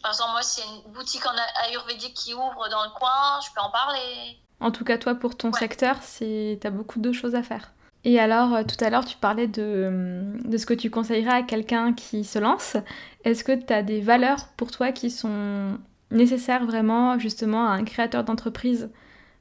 Par 0.02 0.12
exemple, 0.12 0.32
moi, 0.32 0.42
s'il 0.42 0.64
y 0.64 0.68
a 0.68 0.72
une 0.86 0.92
boutique 0.94 1.26
en 1.26 1.34
ayurvédique 1.68 2.14
qui 2.14 2.34
ouvre 2.34 2.68
dans 2.70 2.84
le 2.84 2.90
coin, 2.92 3.40
je 3.46 3.54
peux 3.54 3.62
en 3.62 3.70
parler. 3.72 4.38
En 4.60 4.72
tout 4.72 4.84
cas, 4.84 4.98
toi, 4.98 5.16
pour 5.16 5.38
ton 5.38 5.52
Ouais. 5.52 5.60
secteur, 5.60 5.98
c'est 6.02 6.60
t'as 6.62 6.70
beaucoup 6.70 7.00
de 7.00 7.12
choses 7.12 7.36
à 7.36 7.44
faire. 7.44 7.72
Et 8.06 8.20
alors, 8.20 8.54
euh, 8.56 8.64
tout 8.64 8.82
à 8.84 8.90
l'heure, 8.90 9.06
tu 9.06 9.18
parlais 9.18 9.48
de, 9.48 10.34
de 10.46 10.58
ce 10.58 10.66
que 10.66 10.74
tu 10.74 10.90
conseillerais 10.90 11.34
à 11.40 11.44
quelqu'un 11.44 11.94
qui 11.94 12.24
se 12.24 12.40
lance. 12.40 12.78
Est-ce 13.26 13.44
que 13.44 13.52
tu 13.54 13.74
as 13.74 13.84
des 13.84 14.00
valeurs 14.02 14.48
pour 14.58 14.72
toi 14.72 14.92
qui 14.94 15.12
sont 15.12 15.78
nécessaires 16.12 16.66
vraiment, 16.66 17.20
justement, 17.20 17.68
à 17.68 17.72
un 17.72 17.84
créateur 17.84 18.24
d'entreprise? 18.24 18.90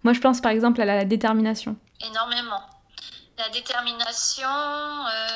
Moi, 0.03 0.13
je 0.13 0.21
pense 0.21 0.41
par 0.41 0.51
exemple 0.53 0.81
à 0.81 0.85
la 0.85 1.05
détermination. 1.05 1.77
Énormément. 2.01 2.61
La 3.39 3.49
détermination, 3.51 4.49
euh, 4.49 5.28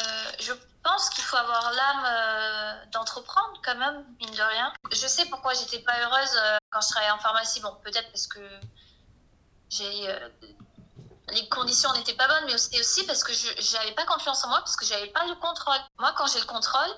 pense 0.92 1.10
qu'il 1.10 1.24
faut 1.24 1.36
avoir 1.36 1.72
l'âme 1.72 2.04
euh, 2.04 2.90
d'entreprendre 2.92 3.60
quand 3.64 3.76
même, 3.76 4.04
mine 4.20 4.30
de 4.30 4.42
rien. 4.42 4.72
Je 4.90 5.06
sais 5.06 5.24
pourquoi 5.26 5.54
j'étais 5.54 5.78
pas 5.78 5.92
heureuse 6.02 6.36
euh, 6.36 6.56
quand 6.70 6.80
je 6.80 6.88
travaillais 6.88 7.12
en 7.12 7.18
pharmacie. 7.18 7.60
Bon, 7.60 7.74
peut-être 7.82 8.10
parce 8.10 8.26
que 8.26 8.40
j'ai 9.70 10.08
euh, 10.08 10.28
les 11.30 11.48
conditions 11.48 11.90
n'étaient 11.94 12.14
pas 12.14 12.28
bonnes, 12.28 12.44
mais 12.46 12.58
c'était 12.58 12.80
aussi 12.80 13.06
parce 13.06 13.24
que 13.24 13.32
je 13.32 13.76
n'avais 13.76 13.92
pas 13.92 14.04
confiance 14.04 14.44
en 14.44 14.48
moi, 14.48 14.58
parce 14.58 14.76
que 14.76 14.84
j'avais 14.84 15.08
pas 15.08 15.24
le 15.26 15.34
contrôle. 15.36 15.80
Moi, 15.98 16.12
quand 16.16 16.26
j'ai 16.26 16.40
le 16.40 16.46
contrôle, 16.46 16.94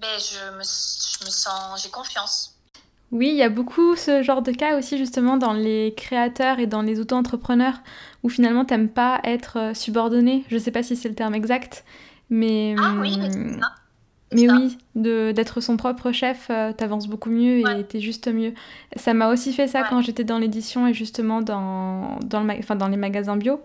ben 0.00 0.18
je 0.18 0.50
me, 0.50 0.62
je 0.62 1.24
me 1.24 1.30
sens, 1.30 1.82
j'ai 1.82 1.90
confiance. 1.90 2.54
Oui, 3.12 3.28
il 3.28 3.36
y 3.36 3.42
a 3.44 3.48
beaucoup 3.48 3.94
ce 3.94 4.24
genre 4.24 4.42
de 4.42 4.50
cas 4.50 4.76
aussi 4.76 4.98
justement 4.98 5.36
dans 5.36 5.52
les 5.52 5.94
créateurs 5.96 6.58
et 6.58 6.66
dans 6.66 6.82
les 6.82 6.98
auto-entrepreneurs 6.98 7.76
où 8.24 8.28
finalement 8.28 8.64
t'aimes 8.64 8.88
pas 8.88 9.20
être 9.22 9.76
subordonné. 9.76 10.44
Je 10.48 10.58
sais 10.58 10.72
pas 10.72 10.82
si 10.82 10.96
c'est 10.96 11.08
le 11.08 11.14
terme 11.14 11.36
exact, 11.36 11.84
mais 12.30 12.74
Ah 12.78 12.94
oui, 13.00 13.16
mais 13.18 13.34
hum, 13.36 13.60
ça. 13.60 13.72
mais 14.32 14.46
ça. 14.46 14.54
oui, 14.56 14.78
d'être 14.94 15.60
son 15.60 15.76
propre 15.76 16.12
chef, 16.12 16.48
euh, 16.50 16.72
t'avances 16.72 17.06
beaucoup 17.08 17.30
mieux 17.30 17.60
et 17.78 17.84
t'es 17.84 18.00
juste 18.00 18.28
mieux. 18.32 18.52
Ça 18.96 19.14
m'a 19.14 19.28
aussi 19.28 19.52
fait 19.52 19.68
ça 19.68 19.82
Ouais. 19.82 19.86
quand 19.90 20.00
j'étais 20.02 20.24
dans 20.24 20.38
l'édition 20.38 20.86
et 20.88 20.94
justement 20.94 21.42
dans 21.42 22.18
dans 22.24 22.42
le 22.42 22.52
enfin, 22.58 22.76
dans 22.76 22.88
les 22.88 22.96
magasins 22.96 23.36
bio. 23.36 23.60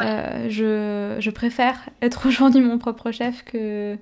Ouais. 0.00 0.06
Euh, 0.06 0.50
je, 0.50 1.20
je 1.20 1.30
préfère 1.30 1.88
être 2.02 2.26
aujourd'hui 2.28 2.60
mon 2.60 2.78
propre 2.78 3.10
chef 3.12 3.44
que 3.44 3.96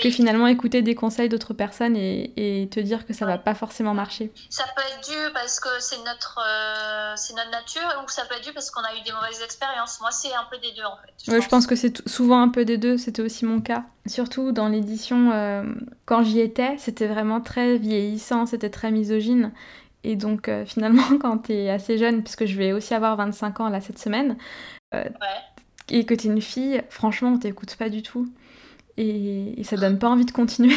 que 0.00 0.10
finalement 0.10 0.46
écouter 0.46 0.80
des 0.82 0.94
conseils 0.94 1.28
d'autres 1.28 1.54
personnes 1.54 1.96
et, 1.96 2.32
et 2.62 2.68
te 2.68 2.80
dire 2.80 3.04
que 3.06 3.12
ça 3.12 3.26
va 3.26 3.32
Ouais. 3.32 3.38
pas 3.38 3.54
forcément 3.54 3.94
marcher. 3.94 4.32
Ça 4.50 4.64
peut 4.74 4.82
être 4.82 5.08
dû 5.08 5.32
parce 5.34 5.60
que 5.60 5.68
c'est 5.80 5.98
notre, 6.04 6.38
euh, 6.46 7.12
c'est 7.16 7.34
notre 7.34 7.50
nature 7.50 8.02
ou 8.04 8.08
ça 8.08 8.24
peut 8.24 8.34
être 8.36 8.44
dû 8.44 8.52
parce 8.52 8.70
qu'on 8.70 8.80
a 8.82 8.94
eu 8.94 9.02
des 9.04 9.12
mauvaises 9.12 9.42
expériences. 9.44 10.00
Moi, 10.00 10.10
c'est 10.10 10.32
un 10.34 10.46
peu 10.50 10.58
des 10.58 10.72
deux 10.76 10.84
en 10.84 10.96
fait. 10.96 11.30
Ouais, 11.32 11.40
je 11.42 11.48
pense 11.48 11.66
que 11.66 11.76
c'est 11.76 12.06
souvent 12.08 12.40
un 12.40 12.48
peu 12.48 12.64
des 12.64 12.78
deux, 12.78 12.96
c'était 12.98 13.22
aussi 13.22 13.44
mon 13.44 13.60
cas. 13.60 13.84
Surtout 14.06 14.52
dans 14.52 14.68
l'édition, 14.68 15.30
euh, 15.32 15.64
quand 16.06 16.22
j'y 16.24 16.40
étais, 16.40 16.76
c'était 16.78 17.06
vraiment 17.06 17.40
très 17.40 17.76
vieillissant, 17.78 18.46
c'était 18.46 18.70
très 18.70 18.90
misogyne. 18.90 19.52
Et 20.04 20.16
donc 20.16 20.48
euh, 20.48 20.64
finalement, 20.64 21.04
quand 21.20 21.38
t'es 21.38 21.68
assez 21.70 21.98
jeune, 21.98 22.22
puisque 22.22 22.46
je 22.46 22.56
vais 22.56 22.72
aussi 22.72 22.92
avoir 22.94 23.16
25 23.16 23.60
ans 23.60 23.68
là 23.68 23.80
cette 23.80 23.98
semaine, 23.98 24.36
Ouais. 24.92 25.10
et 25.90 26.04
que 26.04 26.12
t'es 26.14 26.28
une 26.28 26.42
fille, 26.42 26.82
franchement, 26.90 27.30
on 27.34 27.38
t'écoute 27.38 27.76
pas 27.76 27.88
du 27.88 28.02
tout. 28.02 28.28
Et, 28.96 29.60
et 29.60 29.64
ça 29.64 29.76
donne 29.76 29.98
pas 29.98 30.08
envie 30.08 30.24
de 30.24 30.32
continuer. 30.32 30.76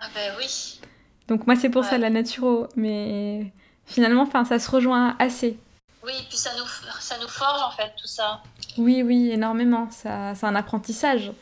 Ah 0.00 0.08
ben 0.14 0.34
oui. 0.38 0.80
Donc 1.28 1.46
moi, 1.46 1.54
c'est 1.54 1.70
pour 1.70 1.84
ça 1.84 1.98
la 1.98 2.10
naturo, 2.10 2.66
mais 2.74 3.52
finalement, 3.86 4.22
enfin, 4.22 4.44
ça 4.44 4.58
se 4.58 4.70
rejoint 4.70 5.14
assez. 5.18 5.58
Oui, 6.02 6.12
puis 6.28 6.38
ça 6.38 6.50
nous, 6.58 6.66
ça 6.98 7.18
nous 7.20 7.28
forge 7.28 7.60
en 7.62 7.70
fait 7.70 7.92
tout 8.00 8.06
ça. 8.06 8.42
Oui, 8.78 9.02
oui, 9.02 9.30
énormément. 9.30 9.90
Ça, 9.90 10.34
c'est 10.34 10.46
un 10.46 10.54
apprentissage. 10.54 11.32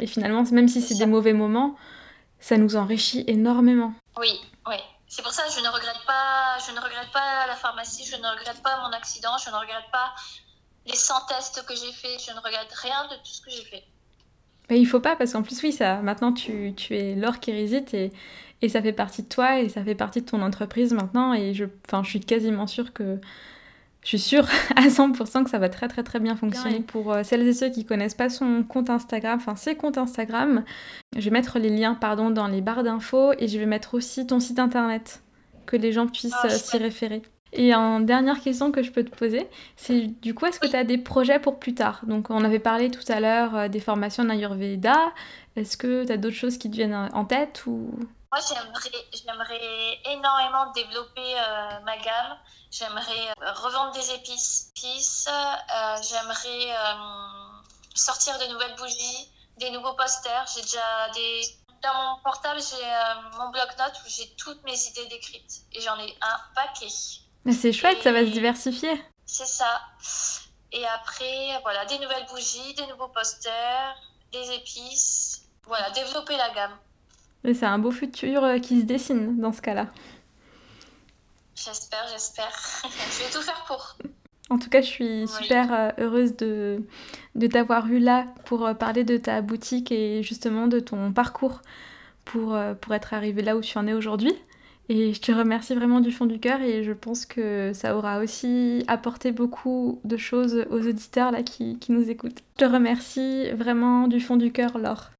Et 0.00 0.06
finalement, 0.06 0.42
même 0.50 0.68
si 0.68 0.82
C'est 0.82 0.96
des 0.96 1.06
mauvais 1.06 1.32
moments, 1.32 1.76
ça 2.40 2.56
nous 2.56 2.76
enrichit 2.76 3.24
énormément. 3.28 3.94
Oui, 4.18 4.40
oui. 4.66 4.76
C'est 5.06 5.22
pour 5.22 5.32
ça 5.32 5.42
que 5.44 5.52
je 5.52 5.60
ne 5.60 5.68
regrette 5.68 6.04
pas, 6.06 6.58
je 6.66 6.72
ne 6.72 6.80
regrette 6.80 7.10
pas 7.12 7.46
la 7.46 7.56
pharmacie, 7.56 8.04
je 8.04 8.16
ne 8.16 8.28
regrette 8.28 8.62
pas 8.62 8.80
mon 8.82 8.92
accident, 8.92 9.36
je 9.44 9.50
ne 9.50 9.56
regrette 9.56 9.90
pas 9.92 10.14
les 10.86 10.96
100 10.96 11.26
tests 11.26 11.64
que 11.66 11.74
j'ai 11.74 11.92
fait, 11.92 12.18
je 12.18 12.32
ne 12.32 12.38
regrette 12.38 12.72
rien 12.72 13.06
de 13.08 13.16
tout 13.16 13.32
ce 13.32 13.40
que 13.40 13.50
j'ai 13.50 13.64
fait. 13.64 13.84
Mais 14.70 14.80
il 14.80 14.86
faut 14.86 15.00
pas, 15.00 15.16
parce 15.16 15.32
qu'en 15.32 15.42
plus, 15.42 15.62
oui, 15.62 15.72
ça, 15.72 16.00
maintenant, 16.00 16.32
tu, 16.32 16.72
tu 16.76 16.96
es 16.96 17.14
Laure 17.16 17.40
qui 17.40 17.52
réside 17.52 17.92
et, 17.92 18.12
et 18.62 18.68
ça 18.68 18.80
fait 18.80 18.92
partie 18.92 19.22
de 19.22 19.28
toi 19.28 19.60
et 19.60 19.68
ça 19.68 19.82
fait 19.82 19.94
partie 19.94 20.20
de 20.20 20.26
ton 20.26 20.40
entreprise 20.42 20.92
maintenant. 20.92 21.34
Et 21.34 21.54
je, 21.54 21.64
enfin, 21.86 22.02
je 22.02 22.10
suis 22.10 22.20
quasiment 22.20 22.66
sûre 22.66 22.92
que 22.92 23.18
je 24.02 24.08
suis 24.08 24.18
sûre 24.18 24.46
à 24.76 24.88
100% 24.88 25.44
que 25.44 25.50
ça 25.50 25.58
va 25.58 25.68
très 25.68 25.88
très 25.88 26.02
très 26.02 26.20
bien 26.20 26.36
fonctionner. 26.36 26.80
Pour 26.80 27.12
euh, 27.12 27.22
celles 27.22 27.46
et 27.46 27.52
ceux 27.52 27.70
qui 27.70 27.84
connaissent 27.84 28.14
pas 28.14 28.30
son 28.30 28.62
compte 28.62 28.90
Instagram, 28.90 29.38
enfin 29.40 29.56
ses 29.56 29.74
comptes 29.74 29.98
Instagram, 29.98 30.64
je 31.16 31.24
vais 31.24 31.30
mettre 31.30 31.58
les 31.58 31.70
liens 31.70 31.94
pardon 31.94 32.30
dans 32.30 32.46
les 32.46 32.60
barres 32.60 32.82
d'infos 32.82 33.32
et 33.38 33.48
je 33.48 33.58
vais 33.58 33.66
mettre 33.66 33.94
aussi 33.94 34.26
ton 34.26 34.40
site 34.40 34.58
internet 34.58 35.22
que 35.66 35.76
les 35.76 35.92
gens 35.92 36.06
puissent 36.06 36.32
ah, 36.42 36.46
euh, 36.46 36.50
s'y 36.50 36.78
référer. 36.78 37.22
Et 37.52 37.74
en 37.74 38.00
dernière 38.00 38.40
question 38.40 38.70
que 38.70 38.82
je 38.82 38.90
peux 38.90 39.04
te 39.04 39.14
poser, 39.14 39.48
c'est 39.76 40.06
du 40.06 40.34
coup, 40.34 40.46
est-ce 40.46 40.60
que 40.60 40.68
tu 40.68 40.76
as 40.76 40.84
des 40.84 40.98
projets 40.98 41.40
pour 41.40 41.58
plus 41.58 41.74
tard? 41.74 42.00
Donc, 42.04 42.30
on 42.30 42.44
avait 42.44 42.60
parlé 42.60 42.90
tout 42.90 43.04
à 43.12 43.20
l'heure 43.20 43.56
euh, 43.56 43.68
des 43.68 43.80
formations 43.80 44.24
d'Ayurveda. 44.24 45.12
Est-ce 45.56 45.76
que 45.76 46.04
tu 46.04 46.12
as 46.12 46.16
d'autres 46.16 46.36
choses 46.36 46.58
qui 46.58 46.70
te 46.70 46.76
viennent 46.76 47.10
en 47.12 47.24
tête 47.24 47.66
ou... 47.66 47.90
Moi, 48.32 48.40
j'aimerais 49.12 49.98
énormément 50.04 50.70
développer 50.72 51.34
ma 51.84 51.96
gamme. 51.96 52.38
J'aimerais 52.70 53.32
euh, 53.42 53.52
revendre 53.52 53.92
des 53.92 54.14
épices. 54.14 54.72
Euh, 55.28 55.96
j'aimerais 56.08 56.70
euh, 56.70 56.94
sortir 57.94 58.38
de 58.38 58.52
nouvelles 58.52 58.76
bougies, 58.76 59.28
des 59.58 59.70
nouveaux 59.70 59.94
posters. 59.94 60.46
J'ai 60.54 60.62
déjà 60.62 61.10
des. 61.14 61.42
Dans 61.82 61.94
mon 61.94 62.22
portable, 62.22 62.60
j'ai 62.60 63.38
mon 63.38 63.48
bloc-notes 63.48 64.02
où 64.04 64.08
j'ai 64.08 64.28
toutes 64.36 64.62
mes 64.64 64.78
idées 64.88 65.06
décrites. 65.06 65.62
Et 65.72 65.80
j'en 65.80 65.98
ai 65.98 66.14
un 66.20 66.38
paquet. 66.54 66.92
Mais 67.44 67.52
c'est 67.52 67.72
chouette, 67.72 68.02
ça 68.02 68.12
va 68.12 68.20
se 68.20 68.30
diversifier. 68.30 69.02
C'est 69.26 69.46
ça. 69.46 69.80
Et 70.72 70.84
après, 70.86 71.60
voilà, 71.62 71.84
des 71.86 71.98
nouvelles 71.98 72.26
bougies, 72.30 72.74
des 72.74 72.86
nouveaux 72.86 73.08
posters, 73.08 73.96
des 74.32 74.54
épices. 74.54 75.42
Voilà, 75.66 75.90
développer 75.90 76.36
la 76.36 76.50
gamme. 76.50 76.76
C'est 77.44 77.64
un 77.64 77.78
beau 77.78 77.90
futur 77.90 78.60
qui 78.60 78.80
se 78.80 78.84
dessine 78.84 79.40
dans 79.40 79.52
ce 79.52 79.62
cas-là. 79.62 79.86
J'espère, 81.54 82.06
j'espère. 82.08 82.52
je 82.84 83.24
vais 83.24 83.30
tout 83.30 83.42
faire 83.42 83.64
pour. 83.66 83.96
En 84.50 84.58
tout 84.58 84.68
cas, 84.68 84.80
je 84.80 84.86
suis 84.86 85.28
super 85.28 85.72
euh, 85.72 85.90
heureuse 85.98 86.36
de, 86.36 86.82
de 87.36 87.46
t'avoir 87.46 87.86
eu 87.86 88.00
là 88.00 88.26
pour 88.46 88.66
euh, 88.66 88.74
parler 88.74 89.04
de 89.04 89.16
ta 89.16 89.42
boutique 89.42 89.92
et 89.92 90.24
justement 90.24 90.66
de 90.66 90.80
ton 90.80 91.12
parcours 91.12 91.62
pour, 92.24 92.54
euh, 92.54 92.74
pour 92.74 92.92
être 92.94 93.14
arrivée 93.14 93.42
là 93.42 93.56
où 93.56 93.60
tu 93.60 93.78
en 93.78 93.86
es 93.86 93.92
aujourd'hui. 93.92 94.34
Et 94.92 95.14
je 95.14 95.20
te 95.20 95.30
remercie 95.30 95.76
vraiment 95.76 96.00
du 96.00 96.10
fond 96.10 96.26
du 96.26 96.40
cœur 96.40 96.60
et 96.62 96.82
je 96.82 96.90
pense 96.90 97.24
que 97.24 97.70
ça 97.72 97.96
aura 97.96 98.18
aussi 98.18 98.82
apporté 98.88 99.30
beaucoup 99.30 100.00
de 100.02 100.16
choses 100.16 100.66
aux 100.68 100.80
auditeurs 100.80 101.30
là 101.30 101.44
qui, 101.44 101.78
qui 101.78 101.92
nous 101.92 102.10
écoutent. 102.10 102.42
Je 102.58 102.66
te 102.66 102.68
remercie 102.68 103.52
vraiment 103.52 104.08
du 104.08 104.18
fond 104.20 104.36
du 104.36 104.50
cœur, 104.50 104.78
Laure. 104.78 105.12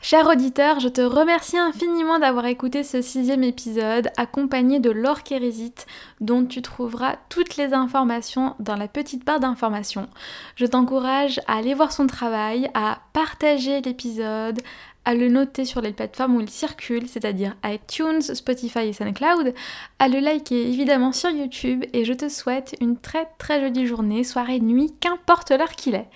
Cher 0.00 0.28
auditeur, 0.28 0.78
je 0.78 0.88
te 0.88 1.00
remercie 1.00 1.58
infiniment 1.58 2.20
d'avoir 2.20 2.46
écouté 2.46 2.84
ce 2.84 3.02
sixième 3.02 3.42
épisode 3.42 4.10
accompagné 4.16 4.78
de 4.78 4.94
Kérésit 5.24 5.86
dont 6.20 6.44
tu 6.46 6.62
trouveras 6.62 7.16
toutes 7.28 7.56
les 7.56 7.74
informations 7.74 8.54
dans 8.60 8.76
la 8.76 8.86
petite 8.86 9.24
barre 9.24 9.40
d'informations. 9.40 10.08
Je 10.54 10.66
t'encourage 10.66 11.40
à 11.48 11.56
aller 11.56 11.74
voir 11.74 11.90
son 11.90 12.06
travail, 12.06 12.70
à 12.74 13.00
partager 13.12 13.80
l'épisode, 13.80 14.60
à 15.04 15.14
le 15.14 15.28
noter 15.28 15.64
sur 15.64 15.80
les 15.80 15.92
plateformes 15.92 16.36
où 16.36 16.40
il 16.40 16.50
circule, 16.50 17.08
c'est-à-dire 17.08 17.56
iTunes, 17.64 18.20
Spotify 18.20 18.80
et 18.80 18.92
SoundCloud, 18.92 19.54
à 19.98 20.08
le 20.08 20.20
liker 20.20 20.68
évidemment 20.68 21.12
sur 21.12 21.30
YouTube 21.30 21.84
et 21.92 22.04
je 22.04 22.12
te 22.12 22.28
souhaite 22.28 22.76
une 22.80 22.98
très 22.98 23.26
très 23.38 23.60
jolie 23.60 23.86
journée, 23.86 24.22
soirée, 24.22 24.60
nuit, 24.60 24.92
qu'importe 25.00 25.50
l'heure 25.50 25.72
qu'il 25.72 25.94
est. 25.94 26.08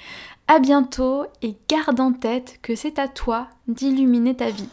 À 0.48 0.58
bientôt 0.58 1.26
et 1.40 1.56
garde 1.68 2.00
en 2.00 2.12
tête 2.12 2.58
que 2.62 2.74
c'est 2.74 2.98
à 2.98 3.08
toi 3.08 3.48
d'illuminer 3.68 4.34
ta 4.34 4.50
vie. 4.50 4.68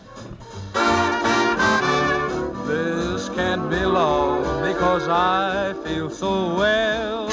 This 2.68 3.30
can't 3.30 3.70
be 3.70 3.86
love 3.86 4.62
because 4.64 5.08
I 5.08 5.74
feel 5.86 6.10
so 6.10 6.56
well. 6.58 7.30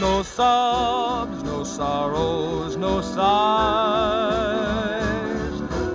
No 0.00 0.22
sobs, 0.22 1.42
no 1.44 1.62
sorrows, 1.62 2.76
no 2.76 3.00
sighs. 3.00 3.24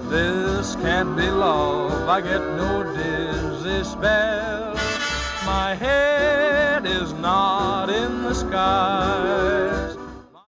This 0.10 0.76
can't 0.78 1.16
be 1.16 1.30
love, 1.30 2.08
I 2.08 2.22
get 2.22 2.42
no 2.56 2.84
dizzy 2.84 3.84
spell. 3.84 4.76
My 5.46 5.76
head 5.76 6.86
is 6.86 7.14
not 7.14 7.90
in 7.90 8.24
the 8.24 8.34
skies. 8.34 9.99